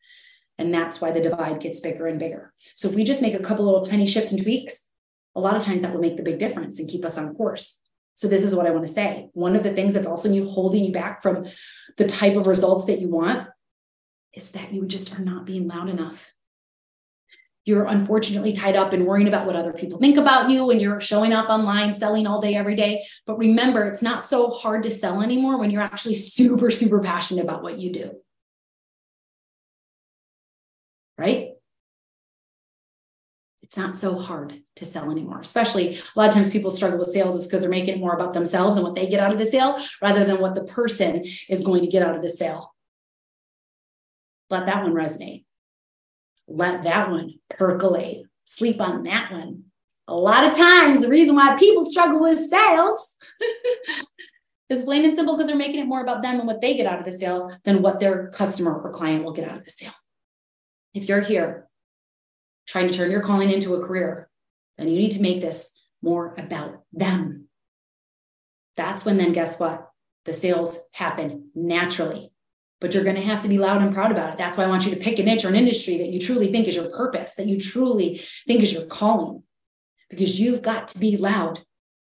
And 0.59 0.73
that's 0.73 1.01
why 1.01 1.11
the 1.11 1.21
divide 1.21 1.61
gets 1.61 1.79
bigger 1.79 2.07
and 2.07 2.19
bigger. 2.19 2.55
So 2.75 2.89
if 2.89 2.95
we 2.95 3.05
just 3.05 3.21
make 3.21 3.35
a 3.35 3.39
couple 3.39 3.67
little 3.67 3.85
tiny 3.85 4.07
shifts 4.07 4.33
and 4.33 4.43
tweaks, 4.43 4.87
a 5.35 5.41
lot 5.41 5.57
of 5.57 5.63
times 5.63 5.83
that 5.83 5.93
will 5.93 6.01
make 6.01 6.17
the 6.17 6.23
big 6.23 6.39
difference 6.39 6.79
and 6.79 6.89
keep 6.89 7.05
us 7.05 7.19
on 7.19 7.35
course. 7.35 7.81
So 8.15 8.29
this 8.29 8.45
is 8.45 8.55
what 8.55 8.67
I 8.67 8.71
want 8.71 8.87
to 8.87 8.93
say. 8.93 9.29
One 9.35 9.55
of 9.55 9.63
the 9.63 9.73
things 9.73 9.93
that's 9.93 10.07
also 10.07 10.33
you 10.33 10.49
holding 10.49 10.85
you 10.85 10.93
back 10.93 11.23
from 11.23 11.47
the 11.99 12.07
type 12.07 12.37
of 12.37 12.47
results 12.47 12.87
that 12.87 13.01
you 13.01 13.09
want 13.09 13.47
is 14.33 14.53
that 14.53 14.73
you 14.73 14.87
just 14.87 15.15
are 15.19 15.23
not 15.23 15.45
being 15.45 15.69
loud 15.69 15.89
enough. 15.89 16.33
You're 17.65 17.85
unfortunately 17.85 18.53
tied 18.53 18.77
up 18.77 18.95
in 18.95 19.05
worrying 19.05 19.29
about 19.29 19.47
what 19.47 19.57
other 19.57 19.73
people 19.73 19.99
think 19.99 20.17
about 20.17 20.51
you 20.51 20.65
when 20.65 20.81
you're 20.81 21.01
showing 21.01 21.33
up 21.33 21.51
online 21.51 21.95
selling 21.95 22.27
all 22.27 22.41
day 22.41 22.55
every 22.55 22.75
day. 22.75 23.05
But 23.27 23.39
remember 23.39 23.85
it's 23.85 24.03
not 24.03 24.25
so 24.25 24.49
hard 24.49 24.83
to 24.85 24.91
sell 24.91 25.21
anymore 25.21 25.59
when 25.59 25.71
you're 25.71 25.83
actually 25.83 26.15
super 26.15 26.71
super 26.71 27.01
passionate 27.01 27.45
about 27.45 27.63
what 27.63 27.79
you 27.79 27.93
do. 27.93 28.13
Right? 31.19 31.51
It's 33.63 33.77
not 33.77 33.95
so 33.95 34.19
hard 34.19 34.63
to 34.77 34.87
sell 34.87 35.11
anymore 35.11 35.41
especially 35.41 35.97
a 35.97 36.19
lot 36.19 36.29
of 36.29 36.35
times 36.35 36.51
people 36.51 36.71
struggle 36.71 36.99
with 36.99 37.11
sales 37.11 37.37
is 37.37 37.47
because 37.47 37.61
they're 37.61 37.71
making 37.71 37.95
it 37.95 38.01
more 38.01 38.15
about 38.15 38.33
themselves 38.33 38.77
and 38.77 38.85
what 38.85 38.97
they 38.97 39.07
get 39.07 39.21
out 39.21 39.33
of 39.33 39.39
the 39.39 39.47
sale 39.47 39.79
rather 40.03 40.25
than 40.25 40.41
what 40.41 40.55
the 40.55 40.65
person 40.65 41.25
is 41.49 41.63
going 41.63 41.83
to 41.83 41.87
get 41.87 42.03
out 42.03 42.17
of 42.17 42.23
the 42.23 42.31
sale. 42.31 42.75
Let 44.49 44.67
that 44.67 44.83
one 44.83 44.95
resonate 44.95 45.45
let 46.51 46.83
that 46.83 47.11
one 47.11 47.35
percolate. 47.49 48.25
Sleep 48.45 48.81
on 48.81 49.05
that 49.05 49.33
one. 49.33 49.65
A 50.09 50.15
lot 50.15 50.45
of 50.45 50.57
times, 50.57 51.01
the 51.01 51.09
reason 51.09 51.37
why 51.37 51.57
people 51.57 51.85
struggle 51.85 52.21
with 52.21 52.45
sales 52.45 53.17
is 54.69 54.83
plain 54.83 55.05
and 55.05 55.15
simple 55.15 55.37
because 55.37 55.47
they're 55.47 55.57
making 55.57 55.81
it 55.81 55.87
more 55.87 56.03
about 56.03 56.23
them 56.23 56.41
and 56.41 56.49
what 56.49 56.61
they 56.61 56.77
get 56.77 56.87
out 56.87 56.99
of 56.99 57.05
the 57.05 57.13
sale 57.13 57.57
than 57.65 57.81
what 57.81 58.01
their 58.01 58.29
customer 58.31 58.81
or 58.81 58.91
client 58.91 59.25
will 59.25 59.33
get 59.33 59.49
out 59.49 59.57
of 59.57 59.65
the 59.65 59.71
sale. 59.71 59.95
If 60.95 61.09
you're 61.09 61.21
here 61.21 61.69
trying 62.67 62.89
to 62.89 62.95
turn 62.95 63.13
your 63.13 63.23
calling 63.23 63.51
into 63.51 63.75
a 63.75 63.87
career, 63.87 64.29
then 64.77 64.89
you 64.89 64.99
need 64.99 65.13
to 65.13 65.23
make 65.23 65.41
this 65.41 65.81
more 66.03 66.35
about 66.37 66.83
them. 66.93 67.47
That's 68.77 69.05
when, 69.05 69.17
then, 69.17 69.33
guess 69.33 69.61
what? 69.61 69.89
The 70.25 70.33
sales 70.33 70.79
happen 70.93 71.51
naturally 71.55 72.33
but 72.81 72.95
you're 72.95 73.05
going 73.05 73.17
to 73.17 73.23
have 73.23 73.43
to 73.43 73.49
be 73.49 73.59
loud 73.59 73.83
and 73.83 73.95
proud 73.95 74.11
about 74.11 74.33
it. 74.33 74.39
That's 74.39 74.57
why 74.57 74.65
I 74.65 74.69
want 74.69 74.87
you 74.87 74.95
to 74.95 75.01
pick 75.01 75.19
a 75.19 75.23
niche 75.23 75.45
or 75.45 75.49
an 75.49 75.55
industry 75.55 75.99
that 75.99 76.09
you 76.09 76.19
truly 76.19 76.51
think 76.51 76.67
is 76.67 76.77
your 76.77 76.91
purpose, 76.91 77.35
that 77.35 77.47
you 77.47 77.61
truly 77.61 78.21
think 78.47 78.63
is 78.63 78.73
your 78.73 78.87
calling, 78.87 79.43
because 80.09 80.41
you've 80.41 80.63
got 80.63 80.89
to 80.89 80.99
be 80.99 81.17
loud. 81.17 81.61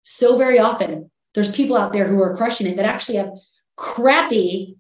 So 0.03 0.39
very 0.39 0.59
often, 0.59 1.11
there's 1.35 1.55
people 1.55 1.77
out 1.77 1.93
there 1.93 2.07
who 2.07 2.21
are 2.21 2.37
crushing 2.37 2.67
it 2.67 2.77
that 2.77 2.87
actually 2.87 3.17
have 3.17 3.31
crappy 3.77 4.77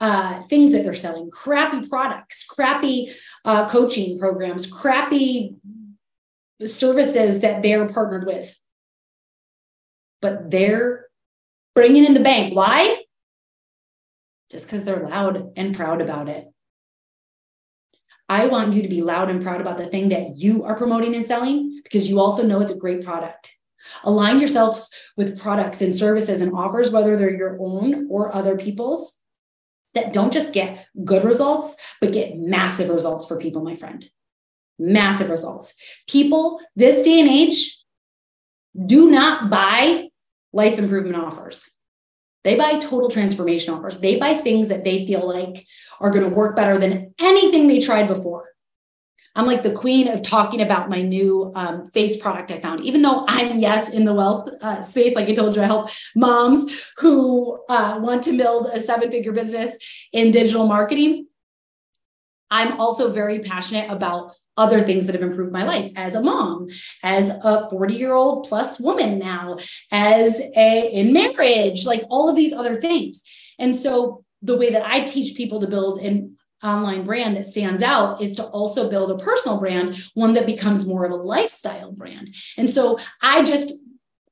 uh, 0.00 0.40
things 0.42 0.72
that 0.72 0.82
they're 0.82 0.94
selling, 0.94 1.30
crappy 1.30 1.86
products, 1.86 2.46
crappy 2.46 3.12
uh, 3.44 3.68
coaching 3.68 4.18
programs, 4.18 4.66
crappy 4.66 5.56
services 6.64 7.40
that 7.40 7.62
they're 7.62 7.86
partnered 7.86 8.26
with. 8.26 8.58
But 10.22 10.50
they're 10.50 11.06
bringing 11.74 12.04
in 12.04 12.14
the 12.14 12.20
bank. 12.20 12.54
Why? 12.54 13.02
Just 14.50 14.66
because 14.66 14.84
they're 14.84 15.08
loud 15.08 15.52
and 15.56 15.76
proud 15.76 16.00
about 16.00 16.28
it. 16.28 16.46
I 18.28 18.46
want 18.46 18.74
you 18.74 18.82
to 18.82 18.88
be 18.88 19.02
loud 19.02 19.28
and 19.28 19.42
proud 19.42 19.60
about 19.60 19.76
the 19.76 19.86
thing 19.86 20.10
that 20.10 20.38
you 20.38 20.64
are 20.64 20.76
promoting 20.76 21.14
and 21.16 21.26
selling 21.26 21.80
because 21.82 22.08
you 22.08 22.20
also 22.20 22.46
know 22.46 22.60
it's 22.60 22.70
a 22.70 22.76
great 22.76 23.04
product. 23.04 23.56
Align 24.04 24.38
yourselves 24.38 24.90
with 25.16 25.40
products 25.40 25.80
and 25.80 25.96
services 25.96 26.40
and 26.40 26.52
offers, 26.52 26.90
whether 26.90 27.16
they're 27.16 27.36
your 27.36 27.58
own 27.60 28.08
or 28.08 28.34
other 28.34 28.56
people's, 28.56 29.18
that 29.94 30.12
don't 30.12 30.32
just 30.32 30.52
get 30.52 30.86
good 31.04 31.24
results, 31.24 31.76
but 32.00 32.12
get 32.12 32.38
massive 32.38 32.88
results 32.88 33.26
for 33.26 33.36
people, 33.36 33.62
my 33.62 33.74
friend. 33.74 34.04
Massive 34.78 35.28
results. 35.28 35.74
People, 36.08 36.60
this 36.76 37.04
day 37.04 37.18
and 37.20 37.28
age, 37.28 37.78
do 38.86 39.10
not 39.10 39.50
buy 39.50 40.08
life 40.52 40.78
improvement 40.78 41.16
offers. 41.16 41.68
They 42.42 42.56
buy 42.56 42.78
total 42.78 43.10
transformation 43.10 43.74
offers. 43.74 44.00
They 44.00 44.16
buy 44.16 44.34
things 44.34 44.68
that 44.68 44.84
they 44.84 45.06
feel 45.06 45.26
like 45.26 45.66
are 46.00 46.10
going 46.10 46.28
to 46.28 46.34
work 46.34 46.56
better 46.56 46.78
than 46.78 47.14
anything 47.18 47.66
they 47.66 47.80
tried 47.80 48.08
before. 48.08 48.48
I'm 49.36 49.46
like 49.46 49.62
the 49.62 49.72
queen 49.72 50.08
of 50.08 50.22
talking 50.22 50.60
about 50.60 50.90
my 50.90 51.02
new 51.02 51.52
um, 51.54 51.88
face 51.92 52.16
product 52.16 52.50
I 52.50 52.58
found. 52.58 52.80
Even 52.80 53.02
though 53.02 53.24
I'm, 53.28 53.58
yes, 53.58 53.90
in 53.90 54.04
the 54.04 54.14
wealth 54.14 54.50
uh, 54.60 54.82
space, 54.82 55.14
like 55.14 55.28
I 55.28 55.34
told 55.34 55.54
you, 55.54 55.62
I 55.62 55.66
help 55.66 55.90
moms 56.16 56.66
who 56.96 57.62
uh, 57.68 57.98
want 58.00 58.24
to 58.24 58.36
build 58.36 58.68
a 58.72 58.80
seven 58.80 59.10
figure 59.10 59.32
business 59.32 59.76
in 60.12 60.32
digital 60.32 60.66
marketing. 60.66 61.28
I'm 62.50 62.80
also 62.80 63.12
very 63.12 63.38
passionate 63.38 63.88
about 63.90 64.32
other 64.56 64.80
things 64.82 65.06
that 65.06 65.14
have 65.14 65.22
improved 65.22 65.52
my 65.52 65.64
life 65.64 65.92
as 65.96 66.14
a 66.14 66.22
mom, 66.22 66.68
as 67.02 67.28
a 67.28 67.68
40 67.70 67.94
year 67.94 68.12
old 68.12 68.46
plus 68.48 68.78
woman 68.80 69.18
now, 69.18 69.58
as 69.90 70.40
a 70.56 70.90
in 70.92 71.12
marriage, 71.12 71.86
like 71.86 72.02
all 72.10 72.28
of 72.28 72.36
these 72.36 72.52
other 72.52 72.76
things. 72.76 73.22
And 73.58 73.74
so 73.74 74.24
the 74.42 74.56
way 74.56 74.70
that 74.70 74.86
I 74.86 75.00
teach 75.04 75.36
people 75.36 75.60
to 75.60 75.66
build 75.66 75.98
an 75.98 76.36
online 76.62 77.04
brand 77.04 77.36
that 77.36 77.46
stands 77.46 77.82
out 77.82 78.20
is 78.20 78.36
to 78.36 78.44
also 78.44 78.90
build 78.90 79.10
a 79.10 79.16
personal 79.16 79.58
brand, 79.58 79.96
one 80.14 80.34
that 80.34 80.46
becomes 80.46 80.86
more 80.86 81.04
of 81.04 81.12
a 81.12 81.16
lifestyle 81.16 81.92
brand. 81.92 82.34
And 82.56 82.68
so 82.68 82.98
I 83.22 83.42
just 83.42 83.72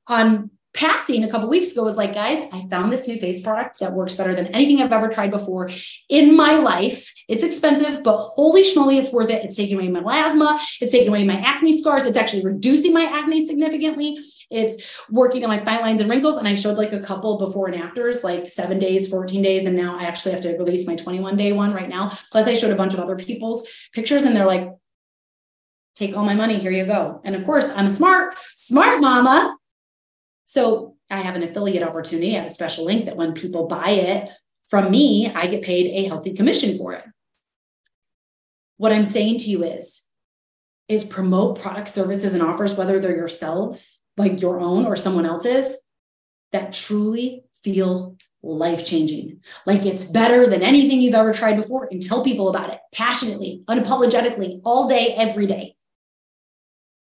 on 0.07 0.51
passing 0.79 1.25
a 1.25 1.29
couple 1.29 1.49
weeks 1.49 1.73
ago 1.73 1.83
was 1.83 1.97
like, 1.97 2.13
guys, 2.13 2.39
I 2.53 2.65
found 2.69 2.91
this 2.91 3.05
new 3.05 3.19
face 3.19 3.41
product 3.41 3.79
that 3.79 3.91
works 3.91 4.15
better 4.15 4.33
than 4.33 4.47
anything 4.47 4.81
I've 4.81 4.93
ever 4.93 5.09
tried 5.09 5.29
before 5.29 5.69
in 6.07 6.37
my 6.37 6.53
life. 6.53 7.13
It's 7.27 7.43
expensive, 7.43 8.01
but 8.01 8.17
holy 8.19 8.63
schmoly, 8.63 8.97
it's 8.97 9.11
worth 9.11 9.29
it. 9.29 9.43
It's 9.43 9.57
taking 9.57 9.75
away 9.75 9.89
my 9.89 9.99
melasma. 9.99 10.57
It's 10.79 10.93
taking 10.93 11.09
away 11.09 11.25
my 11.25 11.37
acne 11.37 11.77
scars. 11.81 12.05
It's 12.05 12.15
actually 12.15 12.45
reducing 12.45 12.93
my 12.93 13.03
acne 13.03 13.45
significantly. 13.45 14.19
It's 14.49 14.81
working 15.09 15.43
on 15.43 15.49
my 15.49 15.61
fine 15.65 15.81
lines 15.81 15.99
and 15.99 16.09
wrinkles. 16.09 16.37
And 16.37 16.47
I 16.47 16.55
showed 16.55 16.77
like 16.77 16.93
a 16.93 17.01
couple 17.01 17.37
before 17.37 17.67
and 17.67 17.75
afters, 17.75 18.23
like 18.23 18.47
seven 18.47 18.79
days, 18.79 19.09
14 19.09 19.41
days. 19.41 19.65
And 19.65 19.75
now 19.75 19.99
I 19.99 20.03
actually 20.03 20.31
have 20.31 20.41
to 20.41 20.57
release 20.57 20.87
my 20.87 20.95
21 20.95 21.35
day 21.35 21.51
one 21.51 21.73
right 21.73 21.89
now. 21.89 22.17
Plus, 22.31 22.47
I 22.47 22.53
showed 22.53 22.71
a 22.71 22.77
bunch 22.77 22.93
of 22.93 23.01
other 23.01 23.17
people's 23.17 23.67
pictures 23.91 24.23
and 24.23 24.33
they're 24.33 24.45
like, 24.45 24.69
take 25.95 26.15
all 26.15 26.23
my 26.23 26.35
money. 26.35 26.57
Here 26.57 26.71
you 26.71 26.85
go. 26.85 27.19
And 27.25 27.35
of 27.35 27.45
course, 27.45 27.69
I'm 27.69 27.87
a 27.87 27.91
smart, 27.91 28.35
smart 28.55 29.01
mama 29.01 29.58
so 30.49 30.95
I 31.11 31.21
have 31.21 31.35
an 31.35 31.43
affiliate 31.43 31.83
opportunity. 31.83 32.35
I 32.35 32.39
have 32.39 32.49
a 32.49 32.53
special 32.53 32.85
link 32.85 33.05
that 33.05 33.15
when 33.15 33.33
people 33.33 33.67
buy 33.67 33.91
it 33.91 34.31
from 34.67 34.89
me, 34.89 35.31
I 35.31 35.45
get 35.45 35.61
paid 35.61 35.91
a 35.91 36.07
healthy 36.07 36.33
commission 36.33 36.75
for 36.75 36.93
it. 36.93 37.03
What 38.77 38.91
I'm 38.91 39.05
saying 39.05 39.37
to 39.39 39.45
you 39.45 39.63
is, 39.63 40.01
is 40.87 41.03
promote 41.03 41.61
product 41.61 41.87
services 41.89 42.33
and 42.33 42.41
offers, 42.41 42.75
whether 42.75 42.99
they're 42.99 43.15
yourself, 43.15 43.87
like 44.17 44.41
your 44.41 44.59
own 44.59 44.87
or 44.87 44.95
someone 44.95 45.27
else's, 45.27 45.77
that 46.51 46.73
truly 46.73 47.43
feel 47.63 48.17
life 48.41 48.83
changing. 48.83 49.41
Like 49.67 49.85
it's 49.85 50.03
better 50.03 50.47
than 50.47 50.63
anything 50.63 50.99
you've 50.99 51.13
ever 51.13 51.31
tried 51.31 51.57
before 51.57 51.87
and 51.91 52.01
tell 52.01 52.23
people 52.23 52.49
about 52.49 52.73
it 52.73 52.79
passionately, 52.91 53.63
unapologetically, 53.69 54.61
all 54.65 54.89
day, 54.89 55.13
every 55.13 55.45
day. 55.45 55.75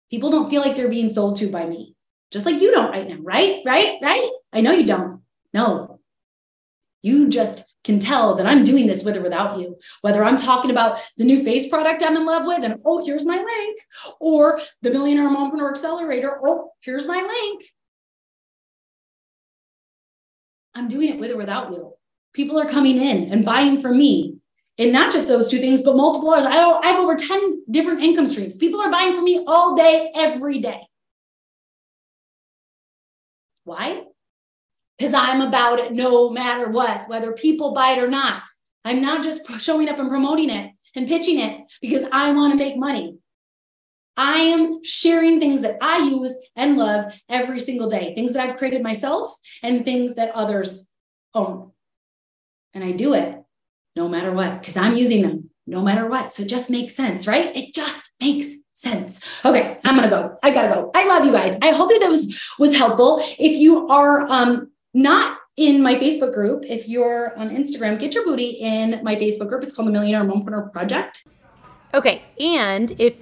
People 0.09 0.31
don't 0.31 0.51
feel 0.51 0.61
like 0.61 0.77
they're 0.77 0.89
being 0.89 1.09
sold 1.09 1.35
to 1.41 1.51
by 1.51 1.67
me 1.67 1.94
just 2.35 2.47
like 2.47 2.61
you 2.61 2.73
don't 2.73 2.91
right 2.91 3.09
now, 3.09 3.19
right? 3.21 3.63
Right? 3.65 3.99
Right? 4.03 4.31
I 4.53 4.61
know 4.61 4.73
you 4.73 4.85
don't. 4.85 5.23
No. 5.55 6.01
You 7.01 7.29
just 7.29 7.63
can 7.85 8.01
tell 8.01 8.35
that 8.35 8.47
I'm 8.47 8.65
doing 8.65 8.89
this 8.89 9.05
with 9.05 9.17
or 9.17 9.23
without 9.23 9.61
you. 9.61 9.77
Whether 10.01 10.25
I'm 10.25 10.37
talking 10.37 10.73
about 10.73 10.99
the 11.17 11.23
new 11.23 11.45
face 11.45 11.69
product 11.69 12.03
I'm 12.03 12.17
in 12.17 12.27
love 12.27 12.45
with, 12.45 12.65
and 12.65 12.81
oh, 12.85 13.07
here's 13.07 13.25
my 13.25 13.37
link, 13.37 13.79
or 14.19 14.59
the 14.83 14.91
Millionaire 14.91 15.29
Mompreneur 15.29 15.71
Accelerator, 15.71 16.41
oh, 16.45 16.73
here's 16.81 17.07
my 17.07 17.23
link. 17.23 17.63
I'm 20.75 20.89
doing 20.89 21.11
it 21.11 21.21
with 21.21 21.31
or 21.31 21.37
without 21.37 21.71
you. 21.71 21.93
People 22.33 22.59
are 22.59 22.69
coming 22.69 22.99
in 22.99 23.33
and 23.33 23.45
buying 23.45 23.81
from 23.81 23.97
me. 23.97 24.39
And 24.77 24.93
not 24.93 25.13
just 25.13 25.29
those 25.29 25.49
two 25.49 25.59
things, 25.59 25.83
but 25.83 25.97
multiple 25.97 26.31
others. 26.31 26.47
I 26.47 26.85
have 26.89 26.99
over 26.99 27.15
10 27.15 27.67
different 27.71 28.03
income 28.03 28.27
streams. 28.27 28.57
People 28.57 28.81
are 28.81 28.91
buying 28.91 29.15
from 29.15 29.23
me 29.23 29.45
all 29.47 29.77
day, 29.77 30.11
every 30.17 30.59
day. 30.59 30.81
Why? 33.65 34.05
Because 34.99 35.15
I'm 35.15 35.41
about 35.41 35.81
it 35.81 35.93
no 35.93 36.31
matter 36.31 36.69
what, 36.69 37.09
whether 37.09 37.33
people 37.33 37.75
buy 37.75 37.91
it 37.93 38.03
or 38.03 38.09
not. 38.09 38.43
I'm 38.85 39.01
not 39.01 39.23
just 39.23 39.49
showing 39.61 39.89
up 39.89 39.99
and 39.99 40.09
promoting 40.09 40.51
it 40.51 40.73
and 40.95 41.09
pitching 41.09 41.41
it 41.41 41.63
because 41.81 42.05
I 42.13 42.33
want 42.33 42.53
to 42.53 42.59
make 42.59 42.77
money. 42.77 43.19
I 44.17 44.39
am 44.39 44.85
sharing 44.85 45.41
things 45.41 45.63
that 45.63 45.79
I 45.83 45.99
use 45.99 46.37
and 46.55 46.77
love 46.77 47.13
every 47.29 47.59
single 47.59 47.91
day, 47.91 48.15
things 48.15 48.33
that 48.33 48.49
I've 48.49 48.57
created 48.57 48.83
myself 48.83 49.37
and 49.63 49.85
things 49.85 50.15
that 50.15 50.31
others 50.35 50.89
own. 51.35 51.73
And 52.75 52.85
I 52.85 52.93
do 52.93 53.15
it 53.15 53.43
no 53.97 54.09
matter 54.09 54.31
what, 54.31 54.61
because 54.61 54.77
I'm 54.77 54.95
using 54.95 55.23
them 55.23 55.51
no 55.67 55.83
matter 55.83 56.07
what. 56.07 56.31
So 56.31 56.43
it 56.43 56.49
just 56.49 56.71
makes 56.71 56.95
sense, 56.95 57.27
right? 57.27 57.57
It 57.57 57.75
just 57.75 58.13
makes 58.21 58.55
sense. 58.85 59.21
Okay, 59.45 59.79
I'm 59.85 59.97
gonna 59.97 60.09
go. 60.09 60.39
I 60.43 60.51
gotta 60.51 60.69
go. 60.69 60.91
I 60.95 61.07
love 61.07 61.25
you 61.25 61.33
guys. 61.33 61.57
I 61.61 61.71
hope 61.71 61.91
that 61.91 62.09
was 62.09 62.23
was 62.59 62.77
helpful. 62.77 63.21
If 63.39 63.57
you 63.59 63.89
are 63.89 64.21
um 64.29 64.71
not 64.93 65.39
in 65.57 65.83
my 65.83 65.95
Facebook 65.95 66.35
group, 66.35 66.65
if 66.67 66.89
you're 66.89 67.37
on 67.39 67.51
Instagram, 67.51 67.99
get 67.99 68.15
your 68.15 68.25
booty 68.25 68.51
in 68.61 69.01
my 69.03 69.17
Facebook 69.17 69.49
group. 69.49 69.63
It's 69.63 69.75
called 69.75 69.89
the 69.89 69.93
Millionaire 69.93 70.25
Mompreneur 70.25 70.73
Project. 70.73 71.27
Okay, 71.95 72.23
and 72.41 72.91
if 72.99 73.15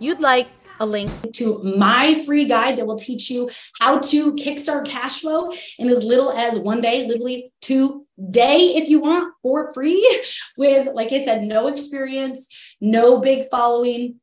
you'd 0.00 0.20
like 0.20 0.48
a 0.80 0.86
link 0.86 1.10
to 1.32 1.62
my 1.62 2.14
free 2.24 2.44
guide 2.44 2.76
that 2.78 2.86
will 2.86 2.98
teach 2.98 3.30
you 3.30 3.50
how 3.80 3.98
to 3.98 4.34
kickstart 4.34 4.86
cash 4.86 5.20
flow 5.20 5.50
in 5.78 5.88
as 5.88 6.02
little 6.02 6.30
as 6.32 6.58
one 6.58 6.80
day, 6.80 7.06
literally 7.06 7.52
today, 7.60 8.76
if 8.76 8.88
you 8.88 9.00
want, 9.00 9.34
for 9.42 9.72
free, 9.72 10.04
with, 10.56 10.88
like 10.94 11.12
I 11.12 11.24
said, 11.24 11.42
no 11.42 11.66
experience, 11.68 12.48
no 12.80 13.18
big 13.18 13.48
following, 13.50 14.20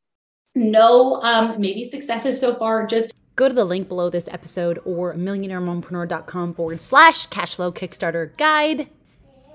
no 0.56 1.22
um, 1.22 1.60
maybe 1.60 1.84
successes 1.84 2.40
so 2.40 2.56
far, 2.56 2.88
just 2.88 3.14
go 3.36 3.48
to 3.48 3.54
the 3.54 3.66
link 3.66 3.88
below 3.88 4.10
this 4.10 4.28
episode 4.30 4.80
or 4.86 5.14
millionairemompreneur.com 5.14 6.54
forward 6.54 6.82
slash 6.82 7.28
cashflow 7.30 7.74
Kickstarter 7.74 8.36
guide. 8.38 8.90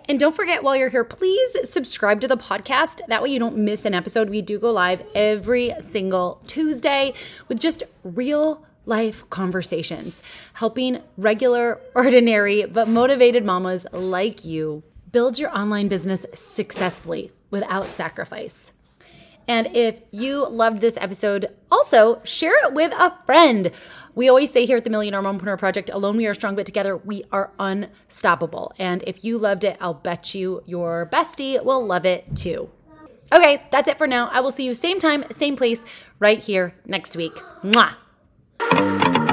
And 0.08 0.18
don't 0.18 0.34
forget 0.34 0.62
while 0.62 0.76
you're 0.76 0.88
here, 0.88 1.04
please 1.04 1.70
subscribe 1.70 2.20
to 2.22 2.28
the 2.28 2.36
podcast. 2.36 3.00
That 3.06 3.22
way 3.22 3.30
you 3.30 3.38
don't 3.38 3.56
miss 3.56 3.84
an 3.84 3.94
episode. 3.94 4.28
We 4.28 4.42
do 4.42 4.58
go 4.58 4.70
live 4.72 5.04
every 5.14 5.72
single 5.78 6.42
Tuesday 6.46 7.14
with 7.48 7.60
just 7.60 7.84
real 8.02 8.64
life 8.86 9.28
conversations, 9.30 10.22
helping 10.54 11.00
regular, 11.16 11.80
ordinary, 11.94 12.64
but 12.64 12.88
motivated 12.88 13.44
mamas 13.44 13.86
like 13.92 14.44
you 14.44 14.82
build 15.12 15.38
your 15.38 15.56
online 15.56 15.88
business 15.88 16.26
successfully 16.34 17.30
without 17.50 17.86
sacrifice. 17.86 18.72
And 19.50 19.68
if 19.74 20.00
you 20.12 20.48
loved 20.48 20.80
this 20.80 20.96
episode, 21.00 21.52
also 21.72 22.20
share 22.22 22.54
it 22.64 22.72
with 22.72 22.92
a 22.92 23.12
friend. 23.26 23.72
We 24.14 24.28
always 24.28 24.52
say 24.52 24.64
here 24.64 24.76
at 24.76 24.84
the 24.84 24.90
Millionaire 24.90 25.22
Mompreneur 25.22 25.58
Project, 25.58 25.90
alone 25.90 26.16
we 26.16 26.28
are 26.28 26.34
strong, 26.34 26.54
but 26.54 26.66
together 26.66 26.96
we 26.96 27.24
are 27.32 27.50
unstoppable. 27.58 28.72
And 28.78 29.02
if 29.08 29.24
you 29.24 29.38
loved 29.38 29.64
it, 29.64 29.76
I'll 29.80 29.92
bet 29.92 30.36
you 30.36 30.62
your 30.66 31.08
bestie 31.12 31.64
will 31.64 31.84
love 31.84 32.06
it 32.06 32.36
too. 32.36 32.70
Okay, 33.32 33.64
that's 33.72 33.88
it 33.88 33.98
for 33.98 34.06
now. 34.06 34.28
I 34.28 34.38
will 34.38 34.52
see 34.52 34.64
you 34.64 34.72
same 34.72 35.00
time, 35.00 35.24
same 35.32 35.56
place, 35.56 35.82
right 36.20 36.38
here 36.38 36.72
next 36.86 37.16
week. 37.16 37.34
Mwah. 37.64 39.29